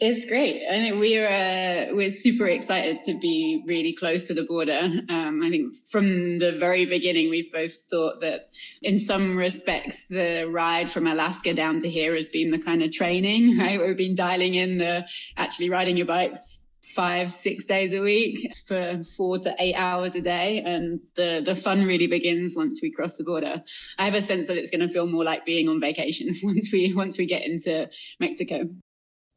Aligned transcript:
It's 0.00 0.26
great. 0.26 0.64
I 0.64 0.74
think 0.74 1.00
we're 1.00 1.26
uh, 1.26 1.92
we're 1.92 2.12
super 2.12 2.46
excited 2.46 3.02
to 3.02 3.18
be 3.18 3.64
really 3.66 3.92
close 3.92 4.22
to 4.24 4.34
the 4.34 4.44
border. 4.44 4.88
Um, 5.08 5.42
I 5.42 5.50
think 5.50 5.74
from 5.90 6.38
the 6.38 6.52
very 6.52 6.86
beginning, 6.86 7.30
we've 7.30 7.50
both 7.50 7.74
thought 7.74 8.20
that 8.20 8.50
in 8.80 8.96
some 8.96 9.36
respects, 9.36 10.04
the 10.04 10.44
ride 10.44 10.88
from 10.88 11.08
Alaska 11.08 11.52
down 11.52 11.80
to 11.80 11.90
here 11.90 12.14
has 12.14 12.28
been 12.28 12.52
the 12.52 12.60
kind 12.60 12.82
of 12.82 12.92
training. 12.92 13.58
Right, 13.58 13.80
we've 13.80 13.96
been 13.96 14.14
dialing 14.14 14.54
in 14.54 14.78
the 14.78 15.04
actually 15.36 15.68
riding 15.68 15.96
your 15.96 16.06
bikes 16.06 16.64
five 16.94 17.30
six 17.30 17.64
days 17.64 17.92
a 17.92 18.00
week 18.00 18.52
for 18.66 19.02
four 19.16 19.38
to 19.38 19.54
eight 19.58 19.74
hours 19.74 20.14
a 20.14 20.20
day 20.20 20.62
and 20.64 21.00
the 21.16 21.42
the 21.44 21.54
fun 21.54 21.84
really 21.84 22.06
begins 22.06 22.56
once 22.56 22.80
we 22.82 22.90
cross 22.90 23.14
the 23.16 23.24
border 23.24 23.62
i 23.98 24.04
have 24.04 24.14
a 24.14 24.22
sense 24.22 24.48
that 24.48 24.56
it's 24.56 24.70
going 24.70 24.80
to 24.80 24.88
feel 24.88 25.06
more 25.06 25.22
like 25.22 25.44
being 25.44 25.68
on 25.68 25.80
vacation 25.80 26.32
once 26.42 26.72
we 26.72 26.94
once 26.94 27.18
we 27.18 27.26
get 27.26 27.44
into 27.44 27.88
mexico 28.20 28.66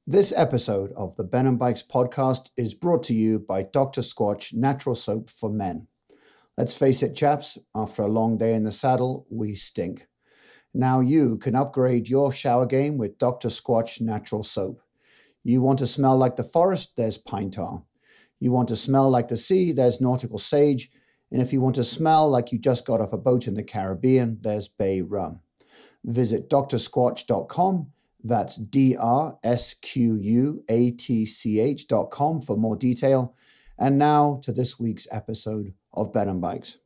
this 0.07 0.33
episode 0.35 0.91
of 0.97 1.15
the 1.15 1.23
Ben 1.23 1.45
and 1.45 1.59
Bikes 1.59 1.83
podcast 1.83 2.49
is 2.57 2.73
brought 2.73 3.03
to 3.03 3.13
you 3.13 3.37
by 3.37 3.61
Dr. 3.61 4.01
Squatch 4.01 4.51
Natural 4.51 4.95
Soap 4.95 5.29
for 5.29 5.49
Men. 5.49 5.87
Let's 6.57 6.73
face 6.73 7.03
it, 7.03 7.15
chaps, 7.15 7.57
after 7.75 8.01
a 8.01 8.07
long 8.07 8.37
day 8.37 8.55
in 8.55 8.63
the 8.63 8.71
saddle, 8.71 9.27
we 9.29 9.53
stink. 9.53 10.07
Now 10.73 11.01
you 11.01 11.37
can 11.37 11.55
upgrade 11.55 12.09
your 12.09 12.31
shower 12.31 12.65
game 12.65 12.97
with 12.97 13.19
Dr. 13.19 13.49
Squatch 13.49 14.01
Natural 14.01 14.43
Soap. 14.43 14.81
You 15.43 15.61
want 15.61 15.79
to 15.79 15.87
smell 15.87 16.17
like 16.17 16.35
the 16.35 16.43
forest? 16.43 16.93
There's 16.97 17.19
pine 17.19 17.51
tar. 17.51 17.83
You 18.39 18.51
want 18.51 18.69
to 18.69 18.75
smell 18.75 19.09
like 19.09 19.27
the 19.27 19.37
sea? 19.37 19.71
There's 19.71 20.01
nautical 20.01 20.39
sage. 20.39 20.89
And 21.31 21.41
if 21.41 21.53
you 21.53 21.61
want 21.61 21.75
to 21.75 21.83
smell 21.83 22.27
like 22.27 22.51
you 22.51 22.57
just 22.57 22.85
got 22.87 23.01
off 23.01 23.13
a 23.13 23.17
boat 23.17 23.47
in 23.47 23.53
the 23.53 23.63
Caribbean, 23.63 24.39
there's 24.41 24.67
bay 24.67 25.01
rum. 25.01 25.41
Visit 26.03 26.49
drsquatch.com 26.49 27.91
that's 28.23 28.55
D 28.55 28.95
R 28.97 29.37
S 29.43 29.73
Q 29.75 30.15
U 30.15 30.63
A 30.69 30.91
T 30.91 31.25
C 31.25 31.59
H 31.59 31.87
dot 31.87 32.11
com 32.11 32.41
for 32.41 32.57
more 32.57 32.75
detail. 32.75 33.35
And 33.77 33.97
now 33.97 34.39
to 34.43 34.51
this 34.51 34.79
week's 34.79 35.07
episode 35.11 35.73
of 35.93 36.13
Ben 36.13 36.29
and 36.29 36.41
Bikes. 36.41 36.77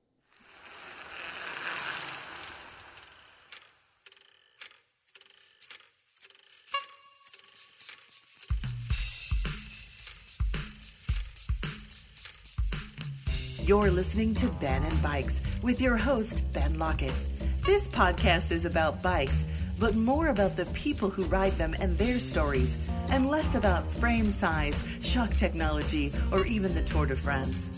You're 13.64 13.90
listening 13.90 14.36
to 14.36 14.48
Ben 14.62 14.84
and 14.84 15.02
Bikes 15.02 15.42
with 15.64 15.82
your 15.82 15.98
host, 15.98 16.44
Ben 16.54 16.78
Lockett. 16.78 17.18
This 17.66 17.88
podcast 17.88 18.52
is 18.52 18.66
about 18.66 19.02
bikes 19.02 19.44
but 19.80 19.96
more 19.96 20.28
about 20.28 20.56
the 20.56 20.66
people 20.68 21.10
who 21.10 21.24
ride 21.26 21.54
them 21.54 21.76
and 21.80 21.98
their 21.98 22.20
stories, 22.20 22.78
and 23.10 23.30
less 23.30 23.56
about 23.56 23.90
frame 23.92 24.32
size, 24.32 24.84
shock 25.02 25.34
technology, 25.34 26.12
or 26.32 26.46
even 26.46 26.74
the 26.74 26.84
Tour 26.84 27.06
de 27.06 27.16
France. 27.16 27.70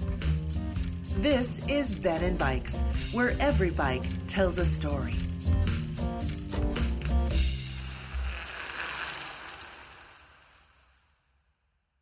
This 1.18 1.66
is 1.68 1.94
Ben 1.94 2.24
and 2.24 2.38
Bikes, 2.38 2.82
where 3.12 3.36
every 3.40 3.72
bike 3.72 4.04
tells 4.28 4.60
a 4.60 4.66
story. 4.66 5.16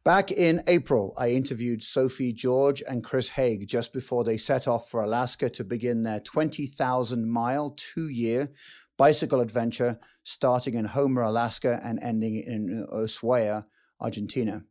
Back 0.03 0.31
in 0.31 0.61
April, 0.67 1.15
I 1.17 1.31
interviewed 1.31 1.81
Sophie 1.81 2.31
George 2.31 2.83
and 2.87 3.03
Chris 3.03 3.29
Haig 3.29 3.67
just 3.67 3.91
before 3.91 4.23
they 4.23 4.37
set 4.37 4.67
off 4.67 4.87
for 4.87 5.01
Alaska 5.01 5.49
to 5.49 5.63
begin 5.63 6.03
their 6.03 6.19
20,000 6.19 7.27
mile, 7.27 7.71
two 7.71 8.09
year 8.09 8.51
bicycle 8.97 9.41
adventure 9.41 9.99
starting 10.23 10.73
in 10.75 10.85
Homer, 10.85 11.21
Alaska, 11.21 11.79
and 11.83 11.99
ending 12.01 12.35
in 12.35 12.87
Ushuaia, 12.93 13.65
Argentina. 13.99 14.63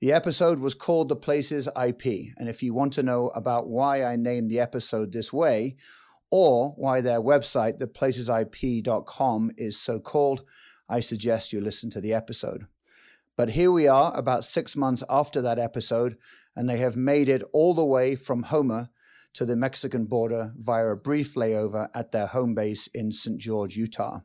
The 0.00 0.12
episode 0.12 0.60
was 0.60 0.74
called 0.74 1.08
The 1.08 1.16
Places 1.16 1.66
IP, 1.68 2.32
and 2.36 2.48
if 2.48 2.62
you 2.62 2.72
want 2.72 2.92
to 2.94 3.02
know 3.02 3.28
about 3.28 3.68
why 3.68 4.04
I 4.04 4.16
named 4.16 4.50
the 4.50 4.60
episode 4.60 5.12
this 5.12 5.32
way, 5.32 5.76
or 6.30 6.72
why 6.76 7.00
their 7.00 7.20
website, 7.20 7.78
theplacesip.com, 7.80 9.50
is 9.56 9.80
so 9.80 9.98
called, 9.98 10.44
I 10.88 11.00
suggest 11.00 11.52
you 11.52 11.60
listen 11.60 11.90
to 11.90 12.00
the 12.00 12.14
episode. 12.14 12.66
But 13.36 13.50
here 13.50 13.72
we 13.72 13.88
are, 13.88 14.16
about 14.16 14.44
six 14.44 14.76
months 14.76 15.02
after 15.08 15.42
that 15.42 15.58
episode, 15.58 16.16
and 16.54 16.68
they 16.68 16.78
have 16.78 16.96
made 16.96 17.28
it 17.28 17.42
all 17.52 17.74
the 17.74 17.84
way 17.84 18.14
from 18.14 18.44
Homer 18.44 18.90
to 19.34 19.44
the 19.44 19.56
Mexican 19.56 20.06
border 20.06 20.52
via 20.56 20.88
a 20.88 20.96
brief 20.96 21.34
layover 21.34 21.88
at 21.94 22.12
their 22.12 22.26
home 22.26 22.54
base 22.54 22.86
in 22.88 23.12
St. 23.12 23.38
George, 23.38 23.76
Utah. 23.76 24.20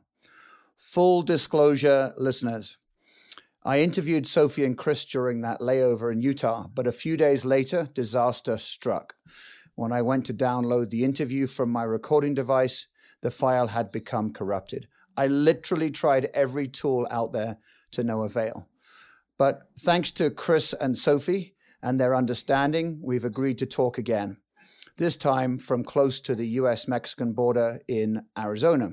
Full 0.76 1.22
disclosure, 1.22 2.12
listeners. 2.16 2.78
I 3.64 3.80
interviewed 3.80 4.26
Sophie 4.26 4.64
and 4.64 4.76
Chris 4.76 5.04
during 5.04 5.40
that 5.40 5.60
layover 5.60 6.12
in 6.12 6.20
Utah, 6.20 6.66
but 6.74 6.86
a 6.86 6.92
few 6.92 7.16
days 7.16 7.44
later, 7.44 7.88
disaster 7.94 8.58
struck. 8.58 9.14
When 9.74 9.92
I 9.92 10.02
went 10.02 10.26
to 10.26 10.34
download 10.34 10.90
the 10.90 11.04
interview 11.04 11.46
from 11.46 11.70
my 11.70 11.82
recording 11.82 12.34
device, 12.34 12.88
the 13.22 13.30
file 13.30 13.68
had 13.68 13.90
become 13.90 14.32
corrupted. 14.32 14.86
I 15.16 15.28
literally 15.28 15.90
tried 15.90 16.26
every 16.34 16.66
tool 16.66 17.06
out 17.10 17.32
there 17.32 17.58
to 17.92 18.04
no 18.04 18.22
avail. 18.22 18.68
But 19.38 19.62
thanks 19.78 20.12
to 20.12 20.30
Chris 20.30 20.74
and 20.74 20.98
Sophie 20.98 21.54
and 21.82 21.98
their 21.98 22.14
understanding, 22.14 23.00
we've 23.02 23.24
agreed 23.24 23.58
to 23.58 23.66
talk 23.66 23.96
again 23.96 24.38
this 24.96 25.16
time 25.16 25.58
from 25.58 25.82
close 25.82 26.20
to 26.20 26.34
the 26.34 26.46
US 26.60 26.86
Mexican 26.86 27.32
border 27.32 27.80
in 27.88 28.26
Arizona. 28.38 28.90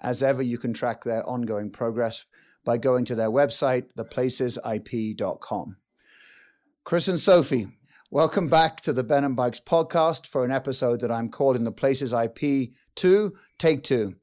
As 0.00 0.22
ever, 0.22 0.42
you 0.42 0.58
can 0.58 0.74
track 0.74 1.04
their 1.04 1.26
ongoing 1.26 1.70
progress 1.70 2.26
by 2.64 2.76
going 2.76 3.04
to 3.06 3.14
their 3.14 3.30
website, 3.30 3.86
theplacesip.com. 3.96 5.76
Chris 6.84 7.08
and 7.08 7.20
Sophie, 7.20 7.68
welcome 8.10 8.48
back 8.48 8.82
to 8.82 8.92
the 8.92 9.02
Ben 9.02 9.24
and 9.24 9.34
Bikes 9.34 9.60
podcast 9.60 10.26
for 10.26 10.44
an 10.44 10.50
episode 10.50 11.00
that 11.00 11.10
I'm 11.10 11.30
calling 11.30 11.64
The 11.64 11.72
Places 11.72 12.12
IP 12.12 12.74
2, 12.94 13.32
Take 13.58 13.82
2 13.82 14.14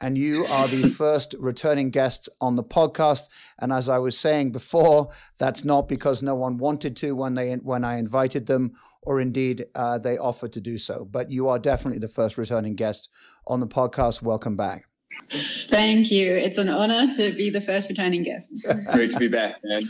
and 0.00 0.16
you 0.16 0.44
are 0.46 0.68
the 0.68 0.88
first 0.96 1.34
returning 1.38 1.90
guests 1.90 2.28
on 2.40 2.56
the 2.56 2.64
podcast. 2.64 3.28
And 3.58 3.72
as 3.72 3.88
I 3.88 3.98
was 3.98 4.18
saying 4.18 4.52
before, 4.52 5.10
that's 5.38 5.64
not 5.64 5.88
because 5.88 6.22
no 6.22 6.34
one 6.34 6.58
wanted 6.58 6.96
to 6.98 7.14
when 7.14 7.34
they 7.34 7.54
when 7.54 7.84
I 7.84 7.98
invited 7.98 8.46
them, 8.46 8.74
or 9.02 9.20
indeed 9.20 9.66
uh, 9.74 9.98
they 9.98 10.18
offered 10.18 10.52
to 10.52 10.60
do 10.60 10.78
so. 10.78 11.06
But 11.10 11.30
you 11.30 11.48
are 11.48 11.58
definitely 11.58 12.00
the 12.00 12.08
first 12.08 12.38
returning 12.38 12.74
guest 12.74 13.10
on 13.46 13.60
the 13.60 13.66
podcast. 13.66 14.22
Welcome 14.22 14.56
back. 14.56 14.84
Thank 15.30 16.10
you. 16.10 16.34
It's 16.34 16.58
an 16.58 16.68
honor 16.68 17.12
to 17.14 17.32
be 17.32 17.50
the 17.50 17.60
first 17.60 17.88
returning 17.88 18.22
guest. 18.22 18.66
Great 18.92 19.10
to 19.12 19.18
be 19.18 19.28
back, 19.28 19.56
man. 19.64 19.82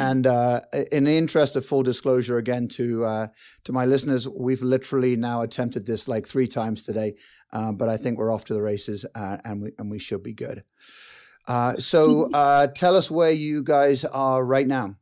and 0.00 0.26
uh, 0.26 0.60
in 0.92 1.04
the 1.04 1.16
interest 1.16 1.56
of 1.56 1.64
full 1.64 1.82
disclosure, 1.82 2.38
again 2.38 2.68
to 2.68 3.04
uh, 3.04 3.26
to 3.64 3.72
my 3.72 3.84
listeners, 3.84 4.28
we've 4.28 4.62
literally 4.62 5.16
now 5.16 5.42
attempted 5.42 5.86
this 5.86 6.08
like 6.08 6.26
three 6.26 6.46
times 6.46 6.84
today, 6.84 7.14
uh, 7.52 7.72
but 7.72 7.88
I 7.88 7.96
think 7.96 8.18
we're 8.18 8.32
off 8.32 8.44
to 8.46 8.54
the 8.54 8.62
races, 8.62 9.04
uh, 9.14 9.38
and 9.44 9.62
we 9.62 9.72
and 9.78 9.90
we 9.90 9.98
should 9.98 10.22
be 10.22 10.32
good. 10.32 10.62
Uh, 11.48 11.74
so, 11.76 12.30
uh, 12.34 12.68
tell 12.68 12.96
us 12.96 13.10
where 13.10 13.32
you 13.32 13.62
guys 13.62 14.04
are 14.04 14.44
right 14.44 14.66
now. 14.66 14.96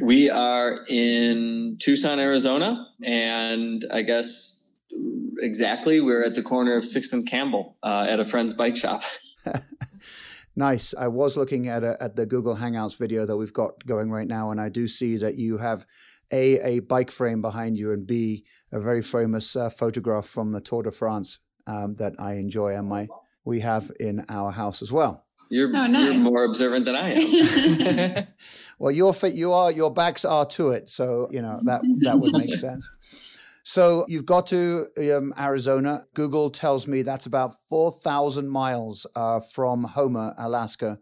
We 0.00 0.30
are 0.30 0.84
in 0.88 1.76
Tucson, 1.80 2.18
Arizona, 2.18 2.86
and 3.02 3.84
I 3.92 4.02
guess 4.02 4.72
exactly 5.38 6.00
we're 6.00 6.24
at 6.24 6.34
the 6.34 6.42
corner 6.42 6.76
of 6.76 6.84
Sixth 6.84 7.12
and 7.12 7.26
Campbell 7.26 7.76
uh, 7.82 8.06
at 8.08 8.20
a 8.20 8.24
friend's 8.24 8.54
bike 8.54 8.76
shop. 8.76 9.02
nice. 10.56 10.94
I 10.98 11.08
was 11.08 11.36
looking 11.36 11.68
at 11.68 11.84
a, 11.84 11.96
at 12.00 12.16
the 12.16 12.26
Google 12.26 12.56
Hangouts 12.56 12.96
video 12.96 13.26
that 13.26 13.36
we've 13.36 13.52
got 13.52 13.84
going 13.86 14.10
right 14.10 14.26
now, 14.26 14.50
and 14.50 14.60
I 14.60 14.68
do 14.68 14.88
see 14.88 15.16
that 15.18 15.36
you 15.36 15.58
have 15.58 15.86
a 16.32 16.58
a 16.60 16.80
bike 16.80 17.10
frame 17.10 17.42
behind 17.42 17.78
you, 17.78 17.92
and 17.92 18.06
b 18.06 18.44
a 18.72 18.80
very 18.80 19.02
famous 19.02 19.54
uh, 19.56 19.70
photograph 19.70 20.26
from 20.26 20.52
the 20.52 20.60
Tour 20.60 20.82
de 20.82 20.90
France 20.90 21.38
um, 21.66 21.94
that 21.96 22.14
I 22.18 22.34
enjoy, 22.34 22.74
and 22.74 22.88
my 22.88 23.08
we 23.44 23.60
have 23.60 23.92
in 24.00 24.24
our 24.28 24.52
house 24.52 24.82
as 24.82 24.90
well. 24.90 25.25
You're, 25.48 25.68
oh, 25.68 25.86
nice. 25.86 26.02
you're 26.02 26.22
more 26.22 26.44
observant 26.44 26.86
than 26.86 26.96
I 26.96 27.12
am. 27.12 28.26
well, 28.78 28.90
your 28.90 29.14
you 29.24 29.52
are 29.52 29.70
your 29.70 29.92
backs 29.92 30.24
are 30.24 30.46
to 30.46 30.70
it, 30.70 30.88
so 30.88 31.28
you 31.30 31.42
know 31.42 31.60
that 31.64 31.82
that 32.02 32.18
would 32.18 32.32
make 32.32 32.54
sense. 32.66 32.88
So 33.62 34.04
you've 34.08 34.26
got 34.26 34.46
to 34.48 34.86
um, 35.14 35.32
Arizona. 35.38 36.04
Google 36.14 36.50
tells 36.50 36.86
me 36.86 37.02
that's 37.02 37.26
about 37.26 37.54
four 37.68 37.92
thousand 37.92 38.48
miles 38.48 39.06
uh, 39.14 39.40
from 39.40 39.84
Homer, 39.84 40.34
Alaska, 40.38 40.98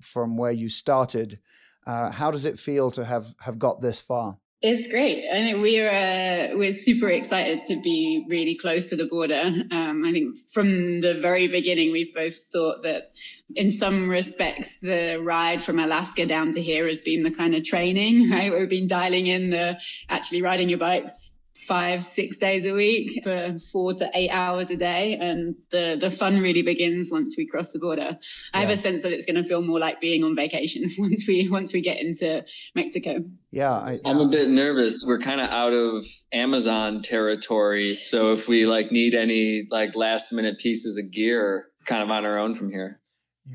from 0.00 0.36
where 0.36 0.52
you 0.52 0.68
started. 0.68 1.40
Uh, 1.86 2.10
how 2.10 2.30
does 2.30 2.44
it 2.44 2.58
feel 2.58 2.90
to 2.90 3.04
have 3.04 3.34
have 3.40 3.58
got 3.58 3.80
this 3.80 4.00
far? 4.00 4.38
It's 4.68 4.88
great. 4.88 5.24
I 5.30 5.44
think 5.44 5.62
we're 5.62 5.88
uh, 5.88 6.56
we're 6.58 6.72
super 6.72 7.08
excited 7.08 7.64
to 7.66 7.80
be 7.80 8.26
really 8.28 8.56
close 8.56 8.84
to 8.86 8.96
the 8.96 9.06
border. 9.06 9.44
Um, 9.70 10.04
I 10.04 10.10
think 10.10 10.36
from 10.52 11.02
the 11.02 11.14
very 11.14 11.46
beginning, 11.46 11.92
we've 11.92 12.12
both 12.12 12.34
thought 12.34 12.82
that, 12.82 13.12
in 13.54 13.70
some 13.70 14.08
respects, 14.10 14.78
the 14.78 15.22
ride 15.22 15.62
from 15.62 15.78
Alaska 15.78 16.26
down 16.26 16.50
to 16.50 16.60
here 16.60 16.88
has 16.88 17.00
been 17.00 17.22
the 17.22 17.30
kind 17.30 17.54
of 17.54 17.62
training. 17.62 18.28
Right, 18.36 18.52
we've 18.52 18.68
been 18.68 18.88
dialing 18.88 19.28
in 19.28 19.50
the 19.50 19.78
actually 20.08 20.42
riding 20.42 20.68
your 20.68 20.80
bikes 20.80 21.35
five, 21.66 22.02
six 22.02 22.36
days 22.36 22.66
a 22.66 22.72
week 22.72 23.22
for 23.24 23.56
four 23.72 23.94
to 23.94 24.10
eight 24.14 24.30
hours 24.30 24.70
a 24.70 24.76
day. 24.76 25.16
And 25.20 25.54
the, 25.70 25.96
the 26.00 26.10
fun 26.10 26.40
really 26.40 26.62
begins 26.62 27.10
once 27.10 27.34
we 27.36 27.46
cross 27.46 27.70
the 27.70 27.78
border. 27.78 28.18
I 28.54 28.60
have 28.60 28.70
a 28.70 28.76
sense 28.76 29.02
that 29.02 29.12
it's 29.12 29.26
going 29.26 29.36
to 29.36 29.42
feel 29.42 29.62
more 29.62 29.78
like 29.78 30.00
being 30.00 30.24
on 30.24 30.36
vacation 30.36 30.88
once 30.98 31.26
we 31.26 31.48
once 31.50 31.72
we 31.72 31.80
get 31.80 32.00
into 32.00 32.44
Mexico. 32.74 33.24
Yeah, 33.50 33.72
I, 33.72 33.98
I'm 34.04 34.20
a 34.20 34.28
bit 34.28 34.48
nervous. 34.48 35.02
We're 35.04 35.18
kind 35.18 35.40
of 35.40 35.50
out 35.50 35.72
of 35.72 36.06
Amazon 36.32 37.02
territory, 37.02 37.94
so 37.94 38.32
if 38.32 38.48
we 38.48 38.66
like 38.66 38.92
need 38.92 39.14
any 39.14 39.66
like 39.70 39.94
last 39.94 40.32
minute 40.32 40.58
pieces 40.58 40.98
of 40.98 41.10
gear, 41.10 41.68
kind 41.86 42.02
of 42.02 42.10
on 42.10 42.24
our 42.24 42.38
own 42.38 42.54
from 42.54 42.70
here. 42.70 43.00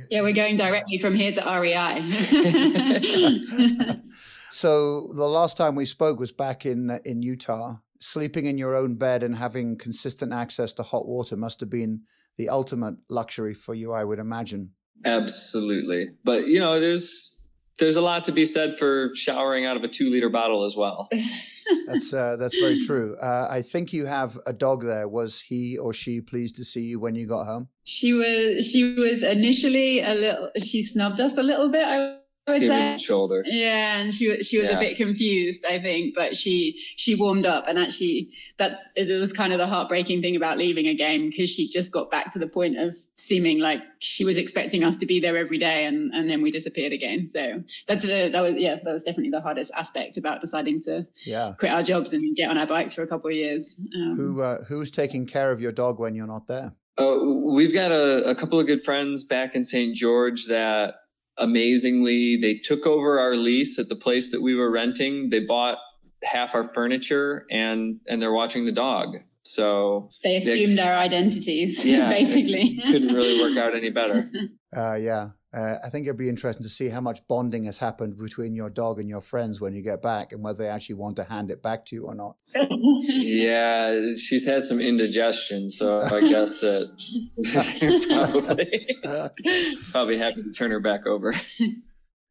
Yeah, 0.09 0.21
we're 0.21 0.31
going 0.31 0.55
directly 0.55 0.97
from 0.97 1.15
here 1.15 1.33
to 1.33 1.41
REI. 1.41 2.01
so 4.49 5.11
the 5.13 5.27
last 5.27 5.57
time 5.57 5.75
we 5.75 5.85
spoke 5.85 6.19
was 6.19 6.31
back 6.31 6.65
in 6.65 6.99
in 7.03 7.21
Utah. 7.21 7.75
Sleeping 8.01 8.45
in 8.45 8.57
your 8.57 8.75
own 8.75 8.95
bed 8.95 9.23
and 9.23 9.35
having 9.35 9.77
consistent 9.77 10.33
access 10.33 10.73
to 10.73 10.83
hot 10.83 11.07
water 11.07 11.37
must 11.37 11.59
have 11.59 11.69
been 11.69 12.01
the 12.37 12.49
ultimate 12.49 12.95
luxury 13.09 13.53
for 13.53 13.75
you, 13.75 13.93
I 13.93 14.03
would 14.03 14.19
imagine. 14.19 14.71
Absolutely. 15.05 16.09
But 16.23 16.47
you 16.47 16.59
know, 16.59 16.79
there's 16.79 17.49
there's 17.77 17.95
a 17.95 18.01
lot 18.01 18.23
to 18.23 18.31
be 18.31 18.45
said 18.45 18.77
for 18.77 19.11
showering 19.15 19.65
out 19.65 19.75
of 19.75 19.83
a 19.83 19.87
two 19.87 20.09
liter 20.09 20.29
bottle 20.29 20.63
as 20.63 20.75
well. 20.75 21.09
that's 21.87 22.13
uh, 22.13 22.35
that's 22.37 22.57
very 22.57 22.79
true. 22.79 23.15
Uh, 23.21 23.47
I 23.49 23.61
think 23.61 23.93
you 23.93 24.05
have 24.05 24.37
a 24.45 24.53
dog 24.53 24.83
there. 24.83 25.07
Was 25.07 25.39
he 25.39 25.77
or 25.77 25.93
she 25.93 26.21
pleased 26.21 26.55
to 26.55 26.63
see 26.63 26.81
you 26.81 26.99
when 26.99 27.15
you 27.15 27.27
got 27.27 27.45
home? 27.45 27.69
She 27.83 28.13
was. 28.13 28.67
She 28.67 28.93
was 28.93 29.23
initially 29.23 30.01
a 30.01 30.13
little. 30.13 30.51
She 30.63 30.83
snubbed 30.83 31.19
us 31.19 31.37
a 31.37 31.43
little 31.43 31.69
bit. 31.69 31.85
I 31.87 32.17
would 32.47 32.61
say. 32.61 32.97
shoulder. 32.97 33.43
Yeah, 33.45 33.97
and 33.97 34.13
she 34.13 34.41
she 34.41 34.57
was 34.59 34.69
yeah. 34.69 34.77
a 34.77 34.79
bit 34.79 34.97
confused, 34.97 35.65
I 35.69 35.79
think, 35.79 36.15
but 36.15 36.35
she 36.35 36.79
she 36.95 37.15
warmed 37.15 37.45
up, 37.45 37.65
and 37.67 37.77
actually, 37.77 38.31
that's 38.57 38.87
it 38.95 39.19
was 39.19 39.31
kind 39.31 39.53
of 39.53 39.59
the 39.59 39.67
heartbreaking 39.67 40.21
thing 40.21 40.35
about 40.35 40.57
leaving 40.57 40.87
a 40.87 40.95
game 40.95 41.29
because 41.29 41.49
she 41.49 41.67
just 41.67 41.91
got 41.91 42.09
back 42.09 42.31
to 42.31 42.39
the 42.39 42.47
point 42.47 42.77
of 42.77 42.95
seeming 43.17 43.59
like 43.59 43.81
she 43.99 44.25
was 44.25 44.37
expecting 44.37 44.83
us 44.83 44.97
to 44.97 45.05
be 45.05 45.19
there 45.19 45.37
every 45.37 45.57
day, 45.57 45.85
and 45.85 46.13
and 46.13 46.29
then 46.29 46.41
we 46.41 46.51
disappeared 46.51 46.93
again. 46.93 47.29
So 47.29 47.63
that's 47.87 48.05
a, 48.05 48.29
that 48.29 48.41
was 48.41 48.55
yeah, 48.55 48.75
that 48.75 48.91
was 48.91 49.03
definitely 49.03 49.31
the 49.31 49.41
hardest 49.41 49.71
aspect 49.75 50.17
about 50.17 50.41
deciding 50.41 50.81
to 50.83 51.05
yeah 51.25 51.53
quit 51.59 51.71
our 51.71 51.83
jobs 51.83 52.13
and 52.13 52.35
get 52.35 52.49
on 52.49 52.57
our 52.57 52.67
bikes 52.67 52.95
for 52.95 53.03
a 53.03 53.07
couple 53.07 53.29
of 53.29 53.35
years. 53.35 53.79
Um, 53.95 54.15
Who 54.15 54.41
uh, 54.41 54.63
who's 54.65 54.91
taking 54.91 55.25
care 55.25 55.51
of 55.51 55.61
your 55.61 55.71
dog 55.71 55.99
when 55.99 56.15
you're 56.15 56.27
not 56.27 56.47
there? 56.47 56.73
Uh, 56.97 57.17
we've 57.45 57.73
got 57.73 57.91
a, 57.91 58.29
a 58.29 58.35
couple 58.35 58.59
of 58.59 58.67
good 58.67 58.83
friends 58.83 59.23
back 59.23 59.55
in 59.55 59.63
St. 59.63 59.95
George 59.95 60.45
that 60.47 60.95
amazingly 61.37 62.37
they 62.37 62.55
took 62.57 62.85
over 62.85 63.19
our 63.19 63.35
lease 63.35 63.79
at 63.79 63.89
the 63.89 63.95
place 63.95 64.31
that 64.31 64.41
we 64.41 64.55
were 64.55 64.71
renting. 64.71 65.29
They 65.29 65.39
bought 65.39 65.77
half 66.23 66.53
our 66.55 66.63
furniture 66.63 67.45
and 67.49 67.99
and 68.07 68.21
they're 68.21 68.33
watching 68.33 68.65
the 68.65 68.71
dog. 68.71 69.17
So 69.43 70.09
they 70.23 70.35
assumed 70.35 70.77
they, 70.77 70.83
our 70.83 70.93
identities 70.93 71.83
yeah, 71.85 72.09
basically. 72.09 72.79
couldn't 72.85 73.13
really 73.13 73.41
work 73.41 73.57
out 73.63 73.75
any 73.75 73.89
better. 73.89 74.29
Uh, 74.75 74.95
yeah 74.95 75.29
uh, 75.53 75.75
I 75.83 75.89
think 75.89 76.05
it'd 76.05 76.17
be 76.17 76.29
interesting 76.29 76.63
to 76.63 76.69
see 76.69 76.87
how 76.87 77.01
much 77.01 77.27
bonding 77.27 77.65
has 77.65 77.77
happened 77.77 78.17
between 78.17 78.55
your 78.55 78.69
dog 78.69 78.99
and 78.99 79.09
your 79.09 79.19
friends 79.19 79.59
when 79.59 79.73
you 79.73 79.81
get 79.81 80.01
back, 80.01 80.31
and 80.31 80.41
whether 80.41 80.59
they 80.59 80.69
actually 80.69 80.95
want 80.95 81.17
to 81.17 81.25
hand 81.25 81.51
it 81.51 81.61
back 81.61 81.85
to 81.87 81.95
you 81.95 82.05
or 82.05 82.15
not. 82.15 82.37
yeah, 82.55 84.13
she's 84.15 84.47
had 84.47 84.63
some 84.63 84.79
indigestion, 84.79 85.69
so 85.69 86.01
I 86.01 86.21
guess 86.21 86.61
that 86.61 86.89
probably, 88.31 88.97
probably 89.91 90.17
happy 90.17 90.43
to 90.43 90.51
turn 90.51 90.71
her 90.71 90.79
back 90.79 91.05
over. 91.05 91.33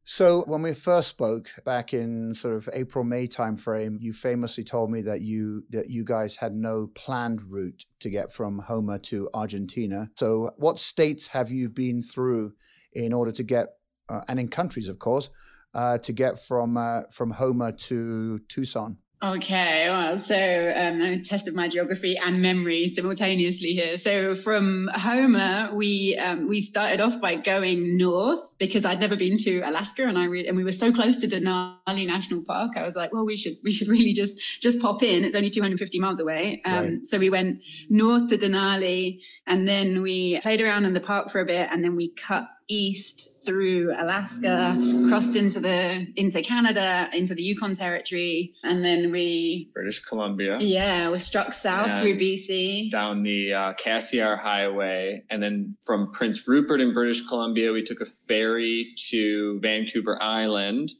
So 0.03 0.43
when 0.47 0.63
we 0.63 0.73
first 0.73 1.09
spoke 1.09 1.51
back 1.63 1.93
in 1.93 2.33
sort 2.33 2.55
of 2.55 2.67
April 2.73 3.03
May 3.03 3.27
timeframe, 3.27 4.01
you 4.01 4.13
famously 4.13 4.63
told 4.63 4.89
me 4.91 5.01
that 5.03 5.21
you 5.21 5.63
that 5.69 5.89
you 5.89 6.03
guys 6.03 6.35
had 6.35 6.53
no 6.53 6.87
planned 6.95 7.51
route 7.51 7.85
to 7.99 8.09
get 8.09 8.33
from 8.33 8.59
Homer 8.59 8.97
to 8.97 9.29
Argentina. 9.33 10.09
So 10.15 10.51
what 10.57 10.79
states 10.79 11.27
have 11.27 11.51
you 11.51 11.69
been 11.69 12.01
through 12.01 12.53
in 12.93 13.13
order 13.13 13.31
to 13.31 13.43
get, 13.43 13.67
uh, 14.09 14.21
and 14.27 14.39
in 14.39 14.47
countries, 14.47 14.89
of 14.89 14.99
course, 14.99 15.29
uh, 15.73 15.97
to 15.99 16.13
get 16.13 16.39
from 16.39 16.77
uh, 16.77 17.03
from 17.11 17.31
Homer 17.31 17.71
to 17.71 18.39
Tucson? 18.47 18.97
Okay, 19.23 19.87
well, 19.87 20.17
so 20.17 20.73
um, 20.75 20.99
I 20.99 21.21
tested 21.23 21.53
my 21.53 21.67
geography 21.67 22.17
and 22.17 22.41
memory 22.41 22.87
simultaneously 22.87 23.73
here. 23.73 23.99
So 23.99 24.33
from 24.33 24.89
Homer, 24.95 25.69
we 25.75 26.17
um, 26.17 26.49
we 26.49 26.59
started 26.59 26.99
off 26.99 27.21
by 27.21 27.35
going 27.35 27.99
north 27.99 28.57
because 28.57 28.83
I'd 28.83 28.99
never 28.99 29.15
been 29.15 29.37
to 29.37 29.59
Alaska, 29.59 30.07
and 30.07 30.17
I 30.17 30.25
re- 30.25 30.47
and 30.47 30.57
we 30.57 30.63
were 30.63 30.71
so 30.71 30.91
close 30.91 31.17
to 31.17 31.27
Denali 31.27 32.07
National 32.07 32.41
Park. 32.43 32.71
I 32.75 32.81
was 32.81 32.95
like, 32.95 33.13
well, 33.13 33.23
we 33.23 33.37
should 33.37 33.57
we 33.63 33.71
should 33.71 33.89
really 33.89 34.11
just 34.13 34.41
just 34.59 34.81
pop 34.81 35.03
in. 35.03 35.23
It's 35.23 35.35
only 35.35 35.51
250 35.51 35.99
miles 35.99 36.19
away. 36.19 36.59
Um, 36.65 36.73
right. 36.73 37.05
So 37.05 37.19
we 37.19 37.29
went 37.29 37.63
north 37.91 38.27
to 38.29 38.39
Denali, 38.39 39.21
and 39.45 39.67
then 39.67 40.01
we 40.01 40.39
played 40.41 40.61
around 40.61 40.85
in 40.85 40.95
the 40.95 40.99
park 40.99 41.29
for 41.29 41.41
a 41.41 41.45
bit, 41.45 41.69
and 41.71 41.83
then 41.83 41.95
we 41.95 42.11
cut 42.15 42.47
east 42.71 43.45
through 43.45 43.91
Alaska, 43.97 44.77
crossed 45.09 45.35
into 45.35 45.59
the 45.59 46.07
into 46.15 46.41
Canada, 46.41 47.09
into 47.13 47.35
the 47.35 47.43
Yukon 47.43 47.75
Territory, 47.75 48.53
and 48.63 48.83
then 48.83 49.11
we 49.11 49.69
British 49.73 50.03
Columbia. 50.05 50.57
Yeah, 50.59 51.09
we 51.09 51.19
struck 51.19 51.51
south 51.51 51.99
through 51.99 52.17
BC 52.17 52.89
down 52.89 53.23
the 53.23 53.53
uh, 53.53 53.73
Cassiar 53.73 54.37
Highway, 54.37 55.23
and 55.29 55.43
then 55.43 55.75
from 55.83 56.11
Prince 56.11 56.47
Rupert 56.47 56.79
in 56.79 56.93
British 56.93 57.27
Columbia, 57.27 57.73
we 57.73 57.83
took 57.83 57.99
a 58.01 58.05
ferry 58.05 58.93
to 59.09 59.59
Vancouver 59.59 60.21
Island. 60.21 60.91